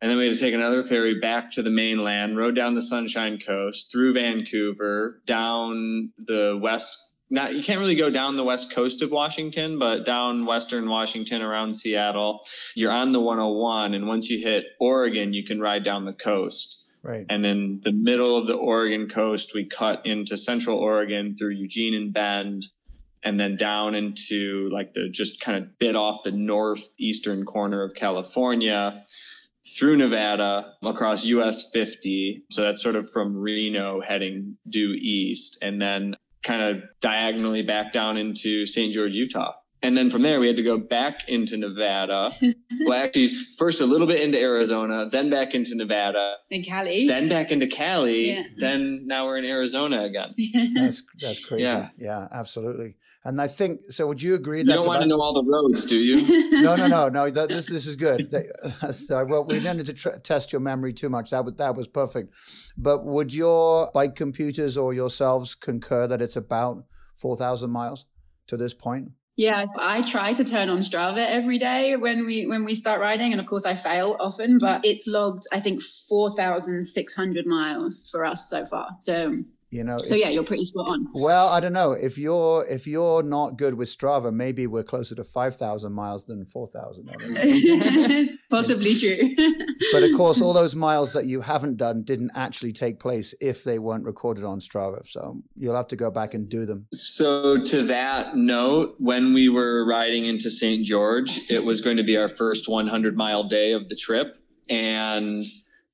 And 0.00 0.08
then 0.08 0.18
we 0.18 0.26
had 0.26 0.34
to 0.34 0.40
take 0.40 0.54
another 0.54 0.84
ferry 0.84 1.18
back 1.18 1.50
to 1.52 1.62
the 1.62 1.70
mainland, 1.70 2.36
rode 2.36 2.54
down 2.54 2.76
the 2.76 2.82
Sunshine 2.82 3.40
Coast, 3.40 3.90
through 3.90 4.14
Vancouver, 4.14 5.20
down 5.26 6.12
the 6.18 6.56
west 6.62 7.08
not 7.30 7.54
you 7.54 7.62
can't 7.62 7.80
really 7.80 7.96
go 7.96 8.10
down 8.10 8.36
the 8.36 8.44
west 8.44 8.72
coast 8.74 9.02
of 9.02 9.10
Washington, 9.10 9.78
but 9.78 10.04
down 10.04 10.46
western 10.46 10.88
Washington 10.88 11.42
around 11.42 11.74
Seattle, 11.74 12.44
you're 12.74 12.92
on 12.92 13.12
the 13.12 13.20
101 13.20 13.94
and 13.94 14.06
once 14.06 14.30
you 14.30 14.42
hit 14.42 14.64
Oregon, 14.80 15.32
you 15.32 15.44
can 15.44 15.60
ride 15.60 15.84
down 15.84 16.04
the 16.04 16.12
coast. 16.12 16.84
Right. 17.02 17.26
And 17.28 17.44
then 17.44 17.80
the 17.84 17.92
middle 17.92 18.36
of 18.36 18.46
the 18.46 18.54
Oregon 18.54 19.08
coast, 19.08 19.54
we 19.54 19.64
cut 19.64 20.04
into 20.04 20.36
central 20.36 20.78
Oregon 20.78 21.36
through 21.36 21.50
Eugene 21.50 21.94
and 21.94 22.12
Bend 22.12 22.66
and 23.22 23.38
then 23.38 23.56
down 23.56 23.94
into 23.94 24.68
like 24.72 24.94
the 24.94 25.08
just 25.08 25.40
kind 25.40 25.58
of 25.58 25.78
bit 25.78 25.96
off 25.96 26.22
the 26.24 26.32
northeastern 26.32 27.44
corner 27.44 27.82
of 27.82 27.94
California 27.94 28.98
through 29.76 29.96
Nevada 29.96 30.74
across 30.82 31.24
US 31.24 31.70
50. 31.70 32.44
So 32.50 32.62
that's 32.62 32.82
sort 32.82 32.96
of 32.96 33.08
from 33.10 33.36
Reno 33.36 34.00
heading 34.00 34.56
due 34.68 34.94
east. 34.98 35.58
And 35.62 35.80
then 35.80 36.16
kind 36.42 36.62
of 36.62 36.82
diagonally 37.00 37.62
back 37.62 37.92
down 37.92 38.16
into 38.16 38.66
St. 38.66 38.92
George, 38.92 39.14
Utah. 39.14 39.52
And 39.80 39.96
then 39.96 40.10
from 40.10 40.22
there, 40.22 40.40
we 40.40 40.48
had 40.48 40.56
to 40.56 40.62
go 40.62 40.76
back 40.76 41.28
into 41.28 41.56
Nevada. 41.56 42.32
well, 42.84 43.04
actually, 43.04 43.28
first 43.56 43.80
a 43.80 43.86
little 43.86 44.08
bit 44.08 44.20
into 44.22 44.38
Arizona, 44.38 45.08
then 45.08 45.30
back 45.30 45.54
into 45.54 45.76
Nevada, 45.76 46.34
and 46.50 46.64
Cali, 46.64 47.06
then 47.06 47.28
back 47.28 47.52
into 47.52 47.68
Cali. 47.68 48.32
Yeah. 48.32 48.42
Then 48.56 49.06
now 49.06 49.26
we're 49.26 49.36
in 49.36 49.44
Arizona 49.44 50.02
again. 50.02 50.34
that's 50.74 51.04
that's 51.20 51.44
crazy. 51.44 51.62
Yeah, 51.62 51.90
yeah, 51.96 52.26
absolutely. 52.32 52.96
And 53.24 53.40
I 53.40 53.48
think 53.48 53.90
so. 53.90 54.06
Would 54.06 54.22
you 54.22 54.34
agree? 54.36 54.62
That 54.62 54.70
you 54.70 54.78
don't 54.78 54.86
want 54.86 54.98
about, 54.98 55.04
to 55.04 55.08
know 55.08 55.20
all 55.20 55.34
the 55.34 55.44
roads, 55.44 55.84
do 55.86 55.96
you? 55.96 56.52
no, 56.62 56.76
no, 56.76 56.86
no, 56.86 57.08
no. 57.08 57.30
That, 57.30 57.48
this 57.48 57.66
this 57.66 57.86
is 57.86 57.96
good. 57.96 58.26
so, 58.94 59.24
well, 59.24 59.44
we 59.44 59.54
didn't 59.54 59.78
need 59.78 59.86
to 59.86 59.92
tr- 59.92 60.18
test 60.22 60.52
your 60.52 60.60
memory 60.60 60.92
too 60.92 61.08
much. 61.08 61.30
That 61.30 61.44
was 61.44 61.54
that 61.54 61.74
was 61.74 61.88
perfect. 61.88 62.34
But 62.76 63.04
would 63.04 63.34
your 63.34 63.90
bike 63.92 64.14
computers 64.14 64.76
or 64.76 64.94
yourselves 64.94 65.54
concur 65.54 66.06
that 66.06 66.22
it's 66.22 66.36
about 66.36 66.84
four 67.16 67.36
thousand 67.36 67.70
miles 67.70 68.06
to 68.46 68.56
this 68.56 68.72
point? 68.72 69.10
Yes, 69.38 69.68
I 69.78 70.02
try 70.02 70.32
to 70.32 70.44
turn 70.44 70.68
on 70.68 70.80
Strava 70.80 71.24
every 71.24 71.58
day 71.58 71.94
when 71.96 72.24
we 72.24 72.46
when 72.46 72.64
we 72.64 72.74
start 72.74 73.00
riding, 73.00 73.32
and 73.32 73.40
of 73.40 73.46
course 73.46 73.64
I 73.64 73.74
fail 73.74 74.16
often. 74.18 74.58
But 74.58 74.84
it's 74.84 75.06
logged, 75.06 75.44
I 75.52 75.60
think, 75.60 75.82
four 76.08 76.30
thousand 76.30 76.84
six 76.84 77.14
hundred 77.14 77.46
miles 77.46 78.08
for 78.10 78.24
us 78.24 78.48
so 78.48 78.64
far. 78.64 78.90
So 79.00 79.32
you 79.70 79.84
know 79.84 79.98
so 79.98 80.14
if, 80.14 80.20
yeah 80.20 80.28
you're 80.28 80.44
pretty 80.44 80.64
spot 80.64 80.88
on. 80.88 81.06
Well 81.14 81.48
i 81.48 81.60
don't 81.60 81.72
know. 81.72 81.92
If 81.92 82.16
you're 82.16 82.64
if 82.68 82.86
you're 82.86 83.22
not 83.22 83.56
good 83.56 83.74
with 83.74 83.88
strava 83.88 84.32
maybe 84.32 84.66
we're 84.66 84.82
closer 84.82 85.14
to 85.14 85.24
5000 85.24 85.92
miles 85.92 86.24
than 86.24 86.46
4000 86.46 87.10
possibly 88.50 88.94
true. 88.94 89.34
But 89.92 90.02
of 90.02 90.16
course 90.16 90.40
all 90.40 90.52
those 90.52 90.74
miles 90.74 91.12
that 91.12 91.26
you 91.26 91.40
haven't 91.40 91.76
done 91.76 92.02
didn't 92.02 92.32
actually 92.34 92.72
take 92.72 93.00
place 93.00 93.34
if 93.40 93.64
they 93.64 93.78
weren't 93.78 94.04
recorded 94.04 94.44
on 94.44 94.60
strava. 94.60 95.06
So 95.06 95.40
you'll 95.56 95.76
have 95.76 95.88
to 95.88 95.96
go 95.96 96.10
back 96.10 96.34
and 96.34 96.48
do 96.48 96.66
them. 96.66 96.86
So 96.92 97.62
to 97.62 97.82
that 97.84 98.36
note 98.36 98.96
when 98.98 99.34
we 99.34 99.48
were 99.48 99.86
riding 99.86 100.26
into 100.26 100.50
st 100.50 100.84
george 100.84 101.50
it 101.50 101.64
was 101.64 101.80
going 101.80 101.96
to 101.96 102.02
be 102.02 102.16
our 102.16 102.28
first 102.28 102.68
100 102.68 103.16
mile 103.16 103.44
day 103.44 103.72
of 103.72 103.88
the 103.88 103.96
trip. 103.96 104.36
And 104.68 105.42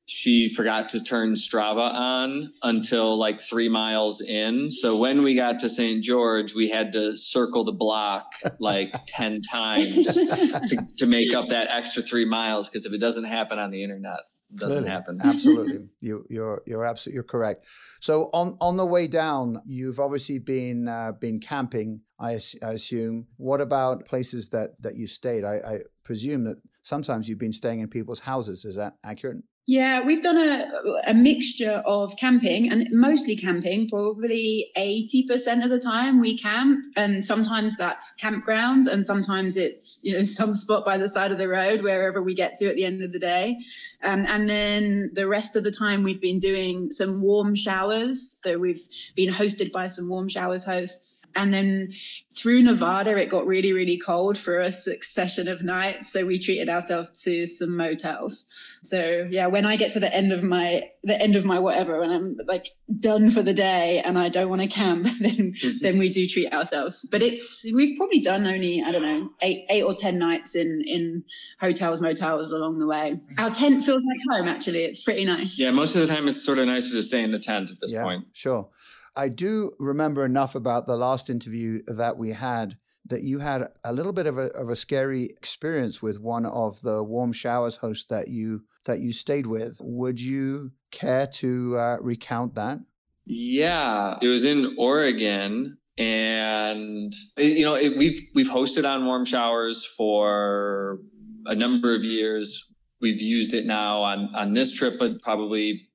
she 0.07 0.49
forgot 0.49 0.89
to 0.91 1.03
turn 1.03 1.33
Strava 1.33 1.93
on 1.93 2.53
until 2.63 3.17
like 3.17 3.41
three 3.41 3.69
miles 3.69 4.21
in. 4.21 4.71
So 4.71 5.01
when 5.01 5.23
we 5.23 5.35
got 5.35 5.59
to 5.61 5.69
St. 5.69 6.05
George, 6.05 6.55
we 6.55 6.69
had 6.69 6.93
to 6.93 7.17
circle 7.17 7.65
the 7.65 7.73
block 7.73 8.27
like 8.59 8.95
10 9.07 9.41
times 9.43 10.07
to, 10.07 10.89
to 10.99 11.07
make 11.07 11.33
up 11.33 11.49
that 11.49 11.69
extra 11.71 12.03
three 12.03 12.27
miles. 12.27 12.69
Because 12.69 12.85
if 12.85 12.93
it 12.93 12.99
doesn't 12.99 13.25
happen 13.25 13.59
on 13.59 13.71
the 13.71 13.83
internet, 13.83 14.19
doesn't 14.57 14.85
Clearly. 14.85 14.89
happen. 14.91 15.21
absolutely, 15.25 15.89
you, 16.01 16.25
you're 16.29 16.63
you're 16.65 16.85
absolutely 16.85 17.15
you're 17.17 17.25
correct. 17.25 17.67
So 18.01 18.31
on 18.33 18.57
on 18.61 18.77
the 18.77 18.87
way 18.87 19.09
down, 19.09 19.61
you've 19.67 19.99
obviously 19.99 20.39
been 20.39 20.87
uh, 20.87 21.13
been 21.19 21.41
camping. 21.41 22.03
I, 22.21 22.39
I 22.63 22.71
assume. 22.71 23.27
What 23.37 23.61
about 23.61 24.05
places 24.07 24.51
that 24.51 24.81
that 24.81 24.95
you 24.95 25.09
stayed? 25.09 25.45
I, 25.45 25.55
I 25.57 25.79
presume 26.05 26.45
that 26.45 26.59
sometimes 26.83 27.29
you've 27.29 27.41
been 27.41 27.53
staying 27.53 27.81
in 27.81 27.89
people's 27.89 28.21
houses. 28.21 28.65
Is 28.65 28.77
that 28.77 28.93
accurate? 29.03 29.39
Yeah, 29.67 30.03
we've 30.05 30.21
done 30.21 30.37
a, 30.37 30.71
a 31.07 31.15
mixture 31.15 31.83
of 31.87 32.15
camping 32.19 32.71
and 32.71 32.87
mostly 32.91 33.35
camping, 33.35 33.89
probably 33.89 34.71
80% 34.77 35.65
of 35.65 35.71
the 35.71 35.81
time 35.81 36.21
we 36.21 36.37
camp. 36.37 36.85
And 36.97 37.25
sometimes 37.25 37.79
that's 37.79 38.15
campgrounds 38.21 38.93
and 38.93 39.07
sometimes 39.07 39.57
it's, 39.57 40.01
you 40.03 40.13
know, 40.13 40.23
some 40.25 40.55
spot 40.55 40.85
by 40.85 40.99
the 40.99 41.09
side 41.09 41.33
of 41.33 41.39
the 41.39 41.49
road, 41.49 41.81
wherever 41.81 42.23
we 42.23 42.35
get 42.35 42.57
to 42.57 42.69
at 42.69 42.77
the 42.77 42.85
end 42.85 43.03
of 43.03 43.13
the 43.13 43.19
day. 43.19 43.59
Um, 44.03 44.27
and 44.27 44.47
then 44.51 45.11
the 45.15 45.27
rest 45.27 45.57
of 45.57 45.65
the 45.65 45.73
time 45.73 46.03
we've 46.03 46.21
been 46.21 46.41
doing 46.41 46.91
some 46.91 47.23
warm 47.23 47.55
showers. 47.55 48.41
So 48.45 48.59
we've 48.59 48.83
been 49.17 49.33
hosted 49.33 49.73
by 49.73 49.87
some 49.87 50.11
warm 50.11 50.29
showers 50.29 50.65
hosts 50.65 51.25
and 51.37 51.53
then 51.53 51.93
through 52.33 52.63
Nevada, 52.63 53.17
it 53.17 53.29
got 53.29 53.47
really, 53.47 53.73
really 53.73 53.99
cold 53.99 54.37
for 54.37 54.61
a 54.61 54.73
succession 54.73 55.49
of 55.49 55.63
nights. 55.63 56.13
So 56.13 56.27
we 56.27 56.39
treated 56.39 56.69
ourselves 56.69 57.23
to 57.23 57.47
some 57.47 57.77
motels. 57.77 58.47
So 58.83 59.27
yeah, 59.31 59.47
when 59.55 59.67
I 59.67 59.77
get 59.77 59.93
to 59.93 60.01
the 60.01 60.13
end 60.13 60.33
of 60.33 60.43
my 60.43 60.91
the 61.05 61.17
end 61.23 61.37
of 61.37 61.45
my 61.45 61.61
whatever, 61.61 62.03
and 62.03 62.13
I'm 62.13 62.37
like 62.49 62.71
done 62.99 63.31
for 63.31 63.41
the 63.41 63.55
day 63.55 64.03
and 64.05 64.19
I 64.19 64.29
don't 64.29 64.49
want 64.49 64.63
to 64.63 64.67
camp, 64.67 65.05
then 65.21 65.53
mm-hmm. 65.53 65.79
then 65.81 65.97
we 65.97 66.09
do 66.09 66.27
treat 66.27 66.53
ourselves. 66.53 67.07
But 67.09 67.23
it's 67.23 67.65
we've 67.73 67.97
probably 67.97 68.19
done 68.19 68.49
only, 68.49 68.83
I 68.85 68.91
don't 68.91 69.03
know, 69.03 69.31
eight 69.43 69.67
eight 69.71 69.85
or 69.85 69.95
ten 69.95 70.19
nights 70.19 70.57
in 70.57 70.83
in 70.85 71.23
hotels, 71.61 72.01
motels 72.01 72.51
along 72.51 72.81
the 72.81 72.87
way. 72.89 73.13
Mm-hmm. 73.13 73.45
Our 73.45 73.51
tent 73.51 73.85
feels 73.85 74.03
like 74.05 74.41
home 74.41 74.49
actually. 74.49 74.83
It's 74.83 75.05
pretty 75.05 75.25
nice. 75.25 75.57
Yeah, 75.57 75.71
most 75.71 75.95
of 75.95 76.01
the 76.01 76.13
time 76.13 76.27
it's 76.27 76.45
sort 76.45 76.59
of 76.59 76.67
nicer 76.67 76.91
to 76.91 77.03
stay 77.03 77.23
in 77.23 77.31
the 77.31 77.39
tent 77.39 77.71
at 77.71 77.77
this 77.81 77.93
yeah, 77.93 78.03
point. 78.03 78.25
Sure. 78.33 78.69
I 79.15 79.29
do 79.29 79.75
remember 79.79 80.25
enough 80.25 80.57
about 80.57 80.87
the 80.87 80.97
last 80.97 81.31
interview 81.31 81.83
that 81.87 82.19
we 82.19 82.31
had 82.31 82.77
that 83.07 83.23
you 83.23 83.39
had 83.39 83.69
a 83.85 83.93
little 83.93 84.13
bit 84.13 84.27
of 84.27 84.37
a, 84.37 84.47
of 84.55 84.69
a 84.69 84.75
scary 84.75 85.27
experience 85.27 86.03
with 86.03 86.19
one 86.19 86.45
of 86.45 86.81
the 86.81 87.05
warm 87.05 87.33
showers 87.33 87.77
hosts 87.77 88.07
that 88.07 88.27
you 88.27 88.63
that 88.85 89.01
you 89.01 89.13
stayed 89.13 89.47
with. 89.47 89.79
Would 89.81 90.21
you 90.21 90.73
care 90.91 91.27
to 91.27 91.79
uh, 91.79 91.97
recount 92.01 92.55
that? 92.55 92.81
Yeah, 93.27 94.19
it 94.21 94.29
was 94.29 94.45
in 94.45 94.75
Oregon, 94.79 95.79
and 95.97 97.13
you 97.39 97.65
know 97.65 97.75
it, 97.75 97.97
we've 97.97 98.21
we've 98.35 98.49
hosted 98.49 98.89
on 98.89 99.07
warm 99.07 99.25
showers 99.25 99.87
for 99.87 100.99
a 101.47 101.55
number 101.55 101.95
of 101.95 102.05
years. 102.05 102.73
We've 103.01 103.21
used 103.21 103.55
it 103.55 103.67
now 103.67 104.03
on 104.03 104.35
on 104.35 104.53
this 104.53 104.75
trip, 104.75 104.99
but 104.99 105.23
probably 105.23 105.89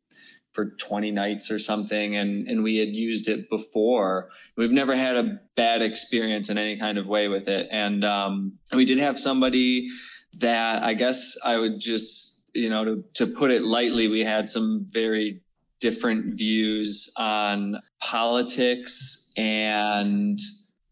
for 0.53 0.71
20 0.77 1.11
nights 1.11 1.51
or 1.51 1.59
something 1.59 2.15
and 2.15 2.47
and 2.47 2.63
we 2.63 2.77
had 2.77 2.89
used 2.89 3.29
it 3.29 3.49
before 3.49 4.29
we've 4.57 4.71
never 4.71 4.95
had 4.95 5.15
a 5.15 5.39
bad 5.55 5.81
experience 5.81 6.49
in 6.49 6.57
any 6.57 6.75
kind 6.77 6.97
of 6.97 7.05
way 7.05 7.27
with 7.27 7.47
it 7.47 7.67
and 7.71 8.03
um 8.03 8.51
we 8.73 8.83
did 8.83 8.97
have 8.97 9.17
somebody 9.17 9.87
that 10.33 10.81
i 10.83 10.93
guess 10.93 11.37
i 11.45 11.57
would 11.57 11.79
just 11.79 12.28
you 12.53 12.69
know 12.69 12.85
to 12.85 13.03
to 13.13 13.27
put 13.27 13.51
it 13.51 13.63
lightly 13.63 14.07
we 14.07 14.21
had 14.21 14.49
some 14.49 14.85
very 14.91 15.41
different 15.79 16.35
views 16.35 17.11
on 17.17 17.79
politics 18.01 19.31
and 19.37 20.39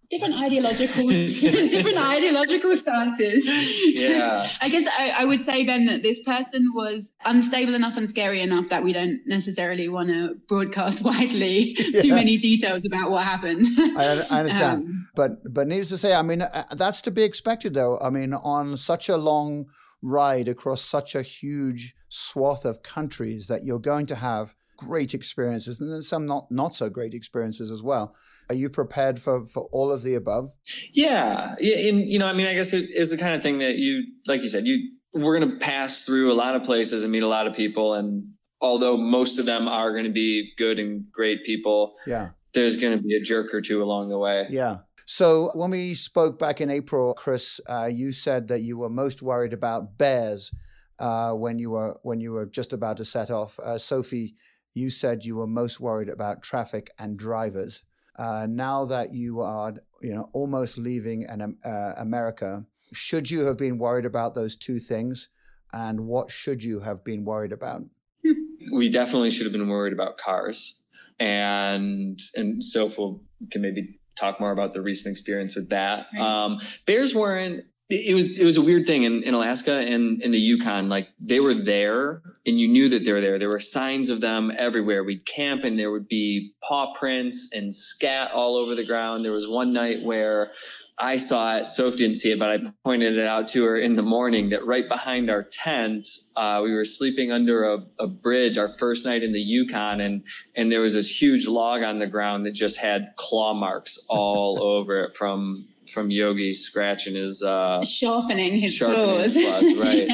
different 0.10 0.36
ideological 0.40 1.08
different 1.10 1.98
ideological 1.98 2.76
stances. 2.78 3.46
Yeah. 3.46 4.48
I 4.62 4.70
guess 4.70 4.88
I, 4.98 5.10
I, 5.10 5.26
would 5.26 5.42
say 5.42 5.66
ben 5.66 5.86
that 5.86 6.02
this 6.02 6.24
person 6.24 6.72
was 6.74 7.12
unstable 7.26 7.74
enough 7.74 7.98
and 7.98 8.10
scary 8.10 8.42
enough 8.42 8.70
that 8.70 8.84
we 8.84 8.94
don't 8.94 9.20
necessarily 9.26 9.90
want 9.90 10.10
to 10.10 10.36
broadcast 10.48 11.04
widely 11.04 11.76
yeah. 11.78 12.02
too 12.02 12.14
many 12.14 12.38
details 12.38 12.84
about 12.86 13.12
what 13.12 13.24
happened. 13.24 13.68
I, 13.98 14.24
I, 14.32 14.40
understand. 14.40 14.84
Um, 14.84 15.10
but 15.16 15.54
but 15.54 15.68
needless 15.68 15.90
to 15.90 15.98
say 15.98 16.14
i 16.14 16.22
mean 16.22 16.42
uh, 16.42 16.66
that's 16.76 17.02
to 17.02 17.12
be 17.12 17.24
expected 17.24 17.74
though. 17.74 18.00
I 18.00 18.10
mean 18.10 18.34
on 18.34 18.78
such 18.78 19.10
a 19.10 19.18
long 19.18 19.68
ride 20.02 20.48
across 20.48 20.82
such 20.82 21.16
a 21.16 21.22
huge 21.22 21.96
swath 22.10 22.66
of 22.66 22.84
countries 22.84 23.48
that 23.48 23.64
you're 23.64 23.80
going 23.80 24.06
to 24.06 24.16
have 24.16 24.56
great 24.78 25.14
experiences 25.14 25.82
and 25.82 25.92
then 25.92 26.02
some 26.04 26.26
not 26.26 26.52
not 26.52 26.76
so 26.76 26.88
great 26.88 27.16
experiences 27.16 27.72
as 27.72 27.82
well 27.82 28.16
are 28.50 28.56
you 28.56 28.70
prepared 28.70 29.20
for 29.20 29.46
for 29.46 29.68
all 29.72 29.92
of 29.92 30.04
the 30.04 30.16
above? 30.16 30.52
Yeah, 30.94 31.56
yeah. 31.60 31.90
And 31.90 32.02
you 32.02 32.20
know, 32.20 32.28
I 32.28 32.34
mean, 32.34 32.48
I 32.48 32.54
guess 32.54 32.74
it 32.74 32.90
is 32.96 33.10
the 33.10 33.18
kind 33.18 33.36
of 33.36 33.44
thing 33.44 33.60
that 33.60 33.78
you, 33.78 34.04
like 34.26 34.42
you 34.42 34.48
said, 34.48 34.66
you 34.66 34.92
we're 35.14 35.38
going 35.38 35.52
to 35.52 35.58
pass 35.58 36.06
through 36.06 36.32
a 36.32 36.36
lot 36.36 36.56
of 36.56 36.64
places 36.64 37.04
and 37.04 37.12
meet 37.12 37.24
a 37.24 37.28
lot 37.28 37.48
of 37.48 37.54
people, 37.54 37.94
and 37.94 38.24
although 38.62 38.98
most 38.98 39.40
of 39.40 39.46
them 39.46 39.68
are 39.68 39.92
going 39.92 40.06
to 40.06 40.12
be 40.12 40.52
good 40.58 40.80
and 40.80 41.06
great 41.12 41.44
people, 41.44 41.96
yeah, 42.06 42.30
there's 42.54 42.78
going 42.78 42.98
to 42.98 43.04
be 43.04 43.16
a 43.16 43.22
jerk 43.22 43.54
or 43.54 43.62
two 43.62 43.84
along 43.84 44.10
the 44.10 44.18
way. 44.18 44.48
Yeah. 44.50 44.78
So 45.10 45.52
when 45.54 45.72
we 45.72 45.94
spoke 45.94 46.38
back 46.38 46.60
in 46.60 46.70
April, 46.70 47.14
Chris, 47.14 47.62
uh, 47.70 47.86
you 47.86 48.12
said 48.12 48.50
that 48.50 48.60
you 48.60 48.78
were 48.78 48.90
most 48.90 49.22
worried 49.22 49.54
about 49.54 49.98
bears 49.98 50.52
uh, 51.00 51.32
when 51.32 51.58
you 51.60 51.72
were 51.72 51.98
when 52.04 52.20
you 52.20 52.34
were 52.34 52.46
just 52.46 52.74
about 52.74 52.98
to 52.98 53.06
set 53.06 53.32
off. 53.32 53.58
Uh, 53.58 53.78
Sophie, 53.78 54.36
you 54.74 54.90
said 54.90 55.24
you 55.24 55.38
were 55.38 55.48
most 55.48 55.80
worried 55.80 56.10
about 56.10 56.44
traffic 56.44 56.92
and 57.00 57.18
drivers. 57.18 57.86
Uh, 58.20 58.48
now 58.50 58.84
that 58.84 59.14
you 59.14 59.40
are, 59.40 59.76
you 60.02 60.14
know, 60.14 60.30
almost 60.34 60.78
leaving 60.78 61.26
an, 61.30 61.42
um, 61.42 61.58
uh, 61.64 61.94
America, 61.98 62.66
should 62.92 63.32
you 63.32 63.46
have 63.46 63.58
been 63.58 63.78
worried 63.78 64.06
about 64.06 64.36
those 64.36 64.58
two 64.58 64.78
things? 64.78 65.30
And 65.72 66.02
what 66.02 66.30
should 66.30 66.62
you 66.62 66.82
have 66.82 67.06
been 67.06 67.24
worried 67.24 67.54
about? 67.54 67.84
We 68.74 68.90
definitely 68.90 69.30
should 69.30 69.46
have 69.46 69.54
been 69.54 69.70
worried 69.70 69.94
about 69.94 70.18
cars. 70.18 70.84
And 71.18 72.20
and 72.36 72.62
Soph 72.62 72.98
can 73.52 73.62
maybe 73.62 74.02
talk 74.20 74.40
more 74.40 74.52
about 74.52 74.74
the 74.74 74.82
recent 74.82 75.12
experience 75.12 75.56
with 75.56 75.70
that. 75.70 76.08
Um, 76.20 76.60
bears 76.86 77.14
weren't 77.14 77.66
it 77.90 78.14
was 78.14 78.38
it 78.38 78.44
was 78.44 78.58
a 78.58 78.62
weird 78.62 78.86
thing 78.86 79.04
in, 79.04 79.24
in 79.24 79.34
Alaska 79.34 79.80
and 79.80 80.22
in 80.22 80.32
the 80.32 80.40
Yukon. 80.40 80.90
Like 80.90 81.08
they 81.20 81.40
were 81.40 81.54
there, 81.54 82.22
and 82.46 82.60
you 82.60 82.68
knew 82.68 82.90
that 82.90 83.06
they 83.06 83.14
were 83.14 83.22
there. 83.22 83.40
There 83.40 83.50
were 83.50 83.62
signs 83.62 84.10
of 84.10 84.20
them 84.20 84.52
everywhere. 84.58 85.04
We'd 85.06 85.26
camp, 85.26 85.64
and 85.64 85.80
there 85.80 85.92
would 85.92 86.10
be 86.10 86.54
paw 86.62 86.94
prints 86.94 87.54
and 87.56 87.74
scat 87.74 88.32
all 88.32 88.58
over 88.58 88.76
the 88.76 88.84
ground. 88.84 89.24
There 89.24 89.32
was 89.32 89.48
one 89.48 89.72
night 89.72 90.04
where 90.04 90.52
I 91.00 91.18
saw 91.18 91.58
it. 91.58 91.70
Soph 91.70 91.96
didn't 91.96 92.16
see 92.16 92.32
it, 92.32 92.40
but 92.40 92.50
I 92.50 92.58
pointed 92.84 93.18
it 93.18 93.28
out 93.28 93.48
to 93.50 93.64
her 93.66 93.78
in 93.78 93.96
the 93.96 94.02
morning. 94.02 94.50
That 94.50 94.66
right 94.66 94.88
behind 94.88 95.30
our 95.30 95.44
tent, 95.44 96.08
uh, 96.36 96.62
we 96.64 96.74
were 96.74 96.86
sleeping 96.86 97.32
under 97.32 97.66
a, 97.66 97.80
a 98.00 98.08
bridge 98.08 98.58
our 98.58 98.70
first 98.80 99.06
night 99.06 99.22
in 99.22 99.32
the 99.32 99.40
Yukon, 99.40 100.02
and 100.02 100.26
and 100.56 100.72
there 100.72 100.82
was 100.82 100.96
this 100.96 101.22
huge 101.22 101.48
log 101.48 101.84
on 101.84 102.00
the 102.00 102.08
ground 102.08 102.44
that 102.46 102.54
just 102.54 102.78
had 102.78 103.14
claw 103.16 103.54
marks 103.54 104.08
all 104.10 104.60
over 104.62 105.04
it 105.04 105.16
from 105.16 105.56
from 105.90 106.12
Yogi 106.12 106.54
scratching 106.54 107.16
his 107.16 107.42
uh, 107.42 107.84
sharpening 107.84 108.60
his 108.60 108.74
sharpening 108.74 109.06
claws. 109.06 109.34
His 109.34 109.78
right. 109.80 110.10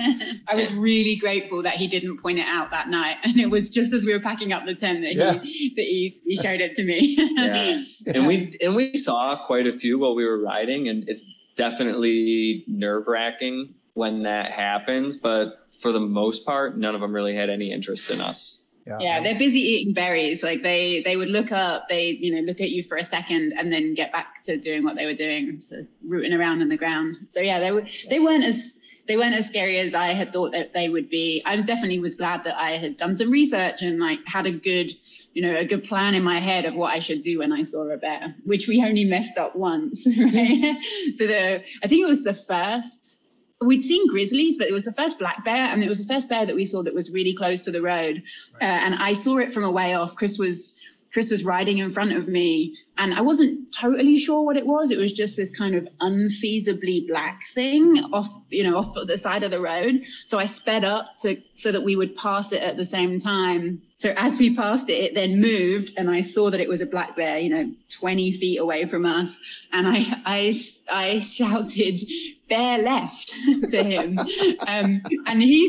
I 0.48 0.56
was 0.56 0.74
really 0.74 1.16
grateful 1.16 1.64
that 1.64 1.76
he 1.76 1.88
didn't 1.88 2.18
point 2.18 2.40
it 2.40 2.46
out 2.48 2.72
that 2.72 2.90
night, 2.90 3.18
and 3.24 3.38
it 3.38 3.50
was 3.50 3.70
just 3.70 3.94
as 3.94 4.06
we 4.06 4.14
were 4.14 4.20
packing 4.20 4.54
up 4.54 4.66
the 4.66 4.76
tent 4.76 5.02
that 5.02 5.16
yeah. 5.16 5.34
he 5.34 5.74
that 5.76 5.86
he, 5.86 6.20
he 6.24 6.36
showed 6.36 6.62
it 6.62 6.76
to 6.76 6.84
me. 6.84 7.18
yeah, 7.38 7.82
and 8.14 8.28
we 8.28 8.52
and 8.62 8.76
we 8.76 8.96
saw 8.98 9.36
quite 9.46 9.68
a 9.68 9.74
few 9.74 10.00
while 10.00 10.16
we 10.16 10.26
were 10.26 10.42
riding, 10.42 10.88
and 10.88 11.08
it's 11.08 11.34
definitely 11.56 12.64
nerve 12.68 13.08
wracking 13.08 13.74
when 13.94 14.24
that 14.24 14.52
happens, 14.52 15.18
but 15.18 15.68
for 15.80 15.92
the 15.92 16.00
most 16.00 16.46
part, 16.46 16.78
none 16.78 16.96
of 16.96 17.02
them 17.02 17.14
really 17.14 17.36
had 17.36 17.50
any 17.50 17.72
interest 17.72 18.10
in 18.10 18.22
us. 18.22 18.63
Yeah. 18.86 18.98
yeah, 19.00 19.24
they're 19.24 19.40
busy 19.40 19.60
eating 19.60 19.94
berries. 19.94 20.44
Like 20.44 20.62
they 20.62 21.02
they 21.04 21.16
would 21.16 21.30
look 21.30 21.52
up, 21.52 21.88
they 21.88 22.10
you 22.10 22.36
know 22.36 22.42
look 22.42 22.60
at 22.60 22.70
you 22.70 22.84
for 22.84 22.98
a 22.98 23.04
second, 23.06 23.54
and 23.58 23.72
then 23.72 23.94
get 23.94 24.12
back 24.12 24.44
to 24.44 24.58
doing 24.58 24.84
what 24.84 24.96
they 24.96 25.06
were 25.06 25.14
doing, 25.14 25.60
so 25.60 25.86
rooting 26.06 26.34
around 26.34 26.62
in 26.62 26.70
the 26.70 26.78
ground. 26.78 27.18
So 27.30 27.40
yeah, 27.40 27.60
they 27.60 27.72
were 27.72 27.86
they 28.10 28.20
weren't 28.20 28.44
as 28.44 28.80
they 29.08 29.18
weren't 29.18 29.36
as 29.36 29.48
scary 29.48 29.78
as 29.80 29.94
I 29.94 30.08
had 30.08 30.32
thought 30.32 30.54
that 30.54 30.74
they 30.74 30.90
would 30.90 31.10
be. 31.10 31.42
I 31.46 31.60
definitely 31.62 32.00
was 32.00 32.16
glad 32.16 32.44
that 32.46 32.58
I 32.58 32.72
had 32.72 32.98
done 32.98 33.16
some 33.16 33.32
research 33.32 33.82
and 33.82 34.00
like 34.00 34.20
had 34.26 34.46
a 34.46 34.52
good 34.52 34.92
you 35.34 35.42
know 35.42 35.56
a 35.56 35.66
good 35.66 35.84
plan 35.84 36.14
in 36.14 36.24
my 36.24 36.40
head 36.40 36.66
of 36.66 36.76
what 36.76 36.94
I 36.94 37.00
should 37.00 37.22
do 37.22 37.40
when 37.40 37.52
I 37.52 37.64
saw 37.64 37.90
a 37.90 37.98
bear, 37.98 38.36
which 38.44 38.68
we 38.68 38.84
only 38.84 39.06
messed 39.06 39.38
up 39.38 39.56
once. 39.56 40.08
Right? 40.18 40.76
so 41.16 41.28
the 41.28 41.64
I 41.84 41.88
think 41.88 42.04
it 42.04 42.10
was 42.10 42.24
the 42.24 42.34
first 42.34 43.20
we'd 43.64 43.82
seen 43.82 44.08
grizzlies, 44.10 44.58
but 44.58 44.68
it 44.68 44.74
was 44.74 44.86
the 44.86 44.94
first 44.94 45.20
black 45.20 45.44
bear, 45.44 45.68
and 45.68 45.84
it 45.84 45.90
was 45.90 46.06
the 46.06 46.14
first 46.14 46.30
bear 46.30 46.46
that 46.46 46.56
we 46.56 46.66
saw 46.66 46.84
that 46.84 46.94
was 46.94 47.12
really 47.12 47.34
close 47.34 47.62
to 47.62 47.72
the 47.72 47.82
road. 47.82 48.24
Right. 48.62 48.62
Uh, 48.62 48.86
and 48.86 48.96
I 48.96 49.14
saw 49.14 49.38
it 49.38 49.54
from 49.54 49.64
a 49.64 49.72
way 49.72 49.94
off. 49.94 50.16
Chris 50.16 50.38
was 50.38 50.80
Chris 51.12 51.30
was 51.30 51.44
riding 51.44 51.78
in 51.78 51.92
front 51.92 52.14
of 52.14 52.28
me, 52.28 52.76
and 52.98 53.14
I 53.14 53.22
wasn't 53.22 53.74
totally 53.74 54.18
sure 54.18 54.46
what 54.46 54.58
it 54.58 54.66
was. 54.66 54.92
It 54.92 55.00
was 55.00 55.14
just 55.14 55.36
this 55.36 55.56
kind 55.56 55.76
of 55.76 55.88
unfeasibly 56.00 57.08
black 57.08 57.44
thing 57.54 57.98
off, 58.14 58.30
you 58.50 58.64
know, 58.64 58.78
off 58.78 58.94
the 58.94 59.18
side 59.18 59.44
of 59.44 59.52
the 59.52 59.60
road. 59.60 60.04
So 60.26 60.38
I 60.38 60.46
sped 60.46 60.84
up 60.84 61.06
to 61.22 61.42
so 61.56 61.72
that 61.72 61.82
we 61.84 61.96
would 61.96 62.16
pass 62.16 62.52
it 62.52 62.62
at 62.62 62.78
the 62.78 62.86
same 62.86 63.20
time. 63.20 63.82
So 63.98 64.14
as 64.18 64.38
we 64.38 64.54
passed 64.54 64.90
it, 64.90 65.02
it 65.02 65.16
then 65.16 65.40
moved, 65.40 65.94
and 65.96 66.10
I 66.10 66.20
saw 66.20 66.50
that 66.52 66.60
it 66.60 66.68
was 66.68 66.82
a 66.82 66.86
black 66.86 67.16
bear, 67.16 67.40
you 67.40 67.50
know, 67.50 67.72
20 67.90 68.34
feet 68.34 68.58
away 68.60 68.86
from 68.86 69.06
us, 69.06 69.40
and 69.72 69.88
I 69.88 70.22
I 70.26 70.54
I 70.92 71.20
shouted, 71.22 72.02
"Bear 72.50 72.80
left!" 72.80 73.30
to 73.70 73.82
him, 73.82 74.20
um, 74.68 75.02
and 75.26 75.42
he, 75.42 75.68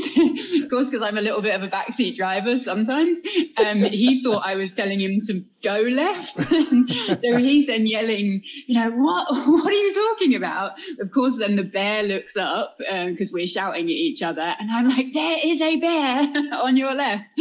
of 0.61 0.69
course, 0.69 0.91
because 0.91 1.07
I'm 1.07 1.17
a 1.17 1.21
little 1.21 1.43
bit 1.43 1.55
of 1.55 1.63
a 1.63 1.69
backseat 1.69 2.17
driver 2.17 2.59
sometimes, 2.59 3.21
um, 3.57 3.83
he 3.83 4.21
thought 4.21 4.43
I 4.45 4.57
was 4.57 4.75
telling 4.75 5.01
him 5.01 5.21
to 5.29 5.45
go 5.65 5.81
left. 5.81 6.37
so 6.39 7.37
he's 7.37 7.67
then 7.67 7.87
yelling, 7.87 8.43
you 8.67 8.75
know, 8.75 8.91
what 8.91 9.27
what 9.49 9.73
are 9.73 9.77
you 9.77 9.95
talking 9.95 10.35
about? 10.35 10.73
Of 11.01 11.11
course, 11.11 11.39
then 11.39 11.57
the 11.57 11.65
bear 11.65 12.03
looks 12.03 12.37
up 12.37 12.77
because 12.79 13.31
um, 13.31 13.35
we're 13.35 13.47
shouting 13.47 13.87
at 13.87 13.91
each 13.91 14.23
other, 14.23 14.55
and 14.59 14.71
I'm 14.71 14.89
like, 14.89 15.13
there 15.13 15.39
is 15.43 15.61
a 15.61 15.77
bear 15.81 16.53
on 16.53 16.77
your 16.77 16.95
left. 16.95 17.35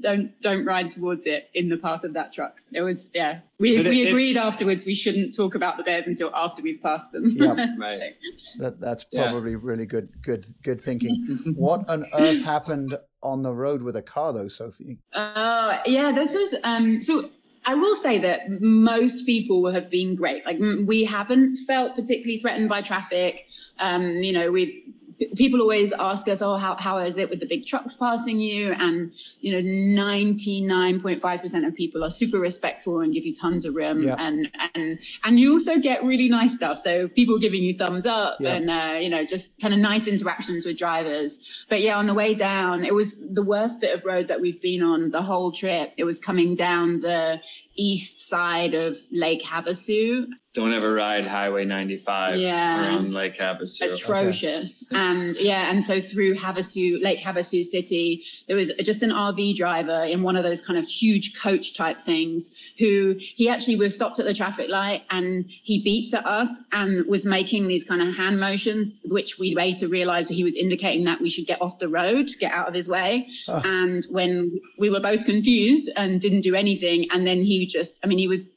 Don't 0.00 0.38
don't 0.40 0.64
ride 0.64 0.90
towards 0.90 1.26
it 1.26 1.50
in 1.54 1.68
the 1.68 1.78
path 1.78 2.04
of 2.04 2.14
that 2.14 2.32
truck. 2.32 2.60
It 2.72 2.82
was 2.82 3.10
yeah. 3.14 3.40
We, 3.58 3.76
it, 3.76 3.86
we 3.86 4.08
agreed 4.08 4.36
it, 4.36 4.40
afterwards 4.40 4.86
we 4.86 4.94
shouldn't 4.94 5.34
talk 5.34 5.54
about 5.54 5.76
the 5.76 5.84
bears 5.84 6.06
until 6.06 6.30
after 6.34 6.62
we've 6.62 6.80
passed 6.82 7.12
them. 7.12 7.24
Yeah, 7.26 7.66
right. 7.78 8.14
that, 8.58 8.80
that's 8.80 9.04
probably 9.04 9.52
yeah. 9.52 9.58
really 9.60 9.86
good 9.86 10.08
good 10.22 10.46
good 10.62 10.80
thinking. 10.80 11.54
what 11.56 11.88
on 11.88 12.06
earth 12.14 12.44
happened 12.44 12.96
on 13.22 13.42
the 13.42 13.52
road 13.52 13.82
with 13.82 13.96
a 13.96 14.02
car 14.02 14.32
though, 14.32 14.48
Sophie? 14.48 14.98
Uh, 15.12 15.80
yeah, 15.84 16.12
this 16.12 16.34
was 16.34 16.54
um 16.64 17.02
so 17.02 17.28
I 17.64 17.74
will 17.74 17.96
say 17.96 18.18
that 18.18 18.50
most 18.60 19.26
people 19.26 19.70
have 19.70 19.90
been 19.90 20.14
great. 20.14 20.46
Like 20.46 20.58
we 20.58 21.04
haven't 21.04 21.56
felt 21.56 21.94
particularly 21.94 22.38
threatened 22.38 22.68
by 22.68 22.82
traffic. 22.82 23.48
Um, 23.78 24.22
you 24.22 24.32
know, 24.32 24.50
we've 24.50 24.94
people 25.36 25.60
always 25.60 25.92
ask 25.92 26.28
us, 26.28 26.40
oh, 26.40 26.56
how, 26.56 26.76
how 26.76 26.98
is 26.98 27.18
it 27.18 27.28
with 27.28 27.40
the 27.40 27.46
big 27.46 27.66
trucks 27.66 27.94
passing 27.94 28.40
you? 28.40 28.72
And, 28.72 29.12
you 29.40 29.52
know, 29.52 30.02
99.5% 30.02 31.66
of 31.66 31.74
people 31.74 32.02
are 32.02 32.10
super 32.10 32.38
respectful 32.38 33.00
and 33.00 33.12
give 33.12 33.26
you 33.26 33.34
tons 33.34 33.64
of 33.64 33.74
room. 33.74 34.02
Yeah. 34.02 34.16
And, 34.18 34.50
and, 34.74 34.98
and 35.24 35.38
you 35.40 35.52
also 35.52 35.78
get 35.78 36.02
really 36.04 36.28
nice 36.28 36.56
stuff. 36.56 36.78
So 36.78 37.08
people 37.08 37.38
giving 37.38 37.62
you 37.62 37.74
thumbs 37.74 38.06
up 38.06 38.38
yeah. 38.40 38.54
and, 38.54 38.70
uh, 38.70 38.98
you 38.98 39.10
know, 39.10 39.24
just 39.24 39.52
kind 39.60 39.74
of 39.74 39.80
nice 39.80 40.06
interactions 40.06 40.64
with 40.64 40.78
drivers. 40.78 41.66
But 41.68 41.80
yeah, 41.82 41.96
on 41.96 42.06
the 42.06 42.14
way 42.14 42.34
down, 42.34 42.84
it 42.84 42.94
was 42.94 43.20
the 43.20 43.42
worst 43.42 43.80
bit 43.80 43.94
of 43.94 44.04
road 44.04 44.28
that 44.28 44.40
we've 44.40 44.60
been 44.60 44.82
on 44.82 45.10
the 45.10 45.22
whole 45.22 45.52
trip. 45.52 45.92
It 45.98 46.04
was 46.04 46.18
coming 46.18 46.54
down 46.54 47.00
the 47.00 47.40
east 47.76 48.28
side 48.28 48.74
of 48.74 48.96
Lake 49.12 49.42
Havasu 49.42 50.28
don't 50.52 50.72
ever 50.72 50.92
ride 50.92 51.24
Highway 51.24 51.64
95 51.64 52.36
yeah. 52.36 52.80
around 52.80 53.14
Lake 53.14 53.38
Havasu. 53.38 53.92
Atrocious. 53.92 54.84
Okay. 54.90 55.00
And 55.00 55.36
yeah, 55.36 55.70
and 55.70 55.84
so 55.84 56.00
through 56.00 56.34
Havasu, 56.34 57.00
Lake 57.00 57.20
Havasu 57.20 57.62
City, 57.62 58.24
there 58.48 58.56
was 58.56 58.72
just 58.82 59.04
an 59.04 59.10
RV 59.10 59.54
driver 59.54 60.04
in 60.04 60.22
one 60.22 60.34
of 60.34 60.42
those 60.42 60.60
kind 60.60 60.76
of 60.76 60.86
huge 60.86 61.40
coach 61.40 61.76
type 61.76 62.00
things 62.00 62.72
who 62.78 63.14
he 63.16 63.48
actually 63.48 63.76
was 63.76 63.94
stopped 63.94 64.18
at 64.18 64.24
the 64.24 64.34
traffic 64.34 64.68
light 64.68 65.04
and 65.10 65.44
he 65.48 65.84
beeped 65.84 66.18
at 66.18 66.26
us 66.26 66.64
and 66.72 67.06
was 67.06 67.24
making 67.24 67.68
these 67.68 67.84
kind 67.84 68.02
of 68.02 68.16
hand 68.16 68.40
motions, 68.40 69.00
which 69.04 69.38
we 69.38 69.54
later 69.54 69.86
realized 69.86 70.30
he 70.30 70.42
was 70.42 70.56
indicating 70.56 71.04
that 71.04 71.20
we 71.20 71.30
should 71.30 71.46
get 71.46 71.62
off 71.62 71.78
the 71.78 71.88
road, 71.88 72.28
get 72.40 72.52
out 72.52 72.66
of 72.66 72.74
his 72.74 72.88
way. 72.88 73.28
Oh. 73.46 73.62
And 73.64 74.04
when 74.10 74.50
we 74.78 74.90
were 74.90 75.00
both 75.00 75.24
confused 75.24 75.90
and 75.94 76.20
didn't 76.20 76.40
do 76.40 76.56
anything, 76.56 77.06
and 77.12 77.24
then 77.24 77.40
he 77.40 77.66
just, 77.66 78.00
I 78.02 78.08
mean, 78.08 78.18
he 78.18 78.26
was 78.26 78.48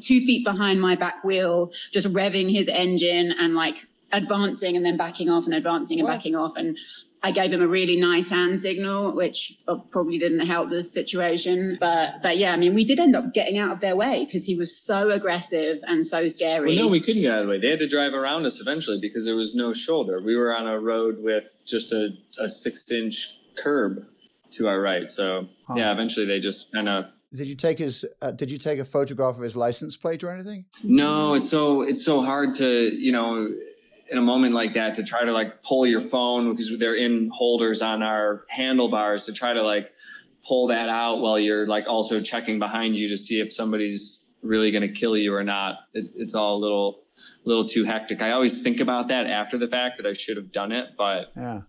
two 0.00 0.20
feet 0.20 0.44
behind 0.44 0.80
my 0.80 0.96
back 0.96 1.24
wheel, 1.24 1.72
just 1.92 2.06
revving 2.12 2.50
his 2.50 2.68
engine 2.68 3.32
and 3.38 3.54
like 3.54 3.86
advancing 4.12 4.76
and 4.76 4.84
then 4.84 4.96
backing 4.96 5.28
off 5.28 5.46
and 5.46 5.54
advancing 5.54 5.98
and 5.98 6.08
what? 6.08 6.14
backing 6.14 6.36
off. 6.36 6.56
And 6.56 6.78
I 7.22 7.32
gave 7.32 7.52
him 7.52 7.60
a 7.60 7.66
really 7.66 7.96
nice 7.96 8.30
hand 8.30 8.60
signal, 8.60 9.14
which 9.14 9.58
uh, 9.66 9.76
probably 9.90 10.18
didn't 10.18 10.46
help 10.46 10.70
the 10.70 10.82
situation. 10.82 11.76
But 11.80 12.22
but 12.22 12.36
yeah, 12.36 12.52
I 12.52 12.56
mean, 12.56 12.74
we 12.74 12.84
did 12.84 13.00
end 13.00 13.16
up 13.16 13.34
getting 13.34 13.58
out 13.58 13.72
of 13.72 13.80
their 13.80 13.96
way 13.96 14.24
because 14.24 14.46
he 14.46 14.54
was 14.54 14.76
so 14.76 15.10
aggressive 15.10 15.80
and 15.88 16.06
so 16.06 16.28
scary. 16.28 16.76
Well, 16.76 16.84
no, 16.84 16.88
we 16.88 17.00
couldn't 17.00 17.22
get 17.22 17.32
out 17.32 17.40
of 17.40 17.46
the 17.46 17.50
way. 17.50 17.58
They 17.58 17.70
had 17.70 17.80
to 17.80 17.88
drive 17.88 18.14
around 18.14 18.46
us 18.46 18.60
eventually 18.60 19.00
because 19.00 19.24
there 19.24 19.36
was 19.36 19.54
no 19.54 19.72
shoulder. 19.72 20.20
We 20.20 20.36
were 20.36 20.56
on 20.56 20.66
a 20.66 20.78
road 20.78 21.18
with 21.18 21.62
just 21.64 21.92
a, 21.92 22.10
a 22.38 22.48
six 22.48 22.90
inch 22.90 23.40
curb 23.56 24.06
to 24.52 24.68
our 24.68 24.80
right. 24.80 25.10
So 25.10 25.48
huh. 25.66 25.74
yeah, 25.76 25.92
eventually 25.92 26.26
they 26.26 26.38
just 26.38 26.72
kind 26.72 26.88
of 26.88 27.06
did 27.36 27.46
you 27.46 27.54
take 27.54 27.78
his? 27.78 28.04
Uh, 28.20 28.30
did 28.30 28.50
you 28.50 28.58
take 28.58 28.78
a 28.78 28.84
photograph 28.84 29.36
of 29.36 29.42
his 29.42 29.56
license 29.56 29.96
plate 29.96 30.24
or 30.24 30.30
anything? 30.30 30.64
No, 30.82 31.34
it's 31.34 31.48
so 31.48 31.82
it's 31.82 32.04
so 32.04 32.22
hard 32.22 32.54
to 32.56 32.94
you 32.94 33.12
know 33.12 33.48
in 34.08 34.18
a 34.18 34.22
moment 34.22 34.54
like 34.54 34.72
that 34.74 34.94
to 34.94 35.04
try 35.04 35.24
to 35.24 35.32
like 35.32 35.62
pull 35.62 35.86
your 35.86 36.00
phone 36.00 36.50
because 36.50 36.78
they're 36.78 36.96
in 36.96 37.30
holders 37.32 37.82
on 37.82 38.02
our 38.02 38.44
handlebars 38.48 39.26
to 39.26 39.32
try 39.32 39.52
to 39.52 39.62
like 39.62 39.92
pull 40.46 40.68
that 40.68 40.88
out 40.88 41.20
while 41.20 41.38
you're 41.38 41.66
like 41.66 41.86
also 41.88 42.20
checking 42.20 42.58
behind 42.58 42.96
you 42.96 43.08
to 43.08 43.16
see 43.16 43.40
if 43.40 43.52
somebody's 43.52 44.32
really 44.42 44.70
going 44.70 44.82
to 44.82 44.92
kill 44.92 45.16
you 45.16 45.34
or 45.34 45.42
not. 45.42 45.80
It, 45.92 46.06
it's 46.14 46.34
all 46.34 46.56
a 46.56 46.60
little 46.60 47.02
little 47.44 47.66
too 47.66 47.84
hectic. 47.84 48.22
I 48.22 48.32
always 48.32 48.62
think 48.62 48.80
about 48.80 49.08
that 49.08 49.26
after 49.26 49.58
the 49.58 49.68
fact 49.68 49.96
that 49.96 50.06
I 50.06 50.12
should 50.12 50.36
have 50.36 50.52
done 50.52 50.72
it, 50.72 50.90
but 50.96 51.30
yeah. 51.36 51.62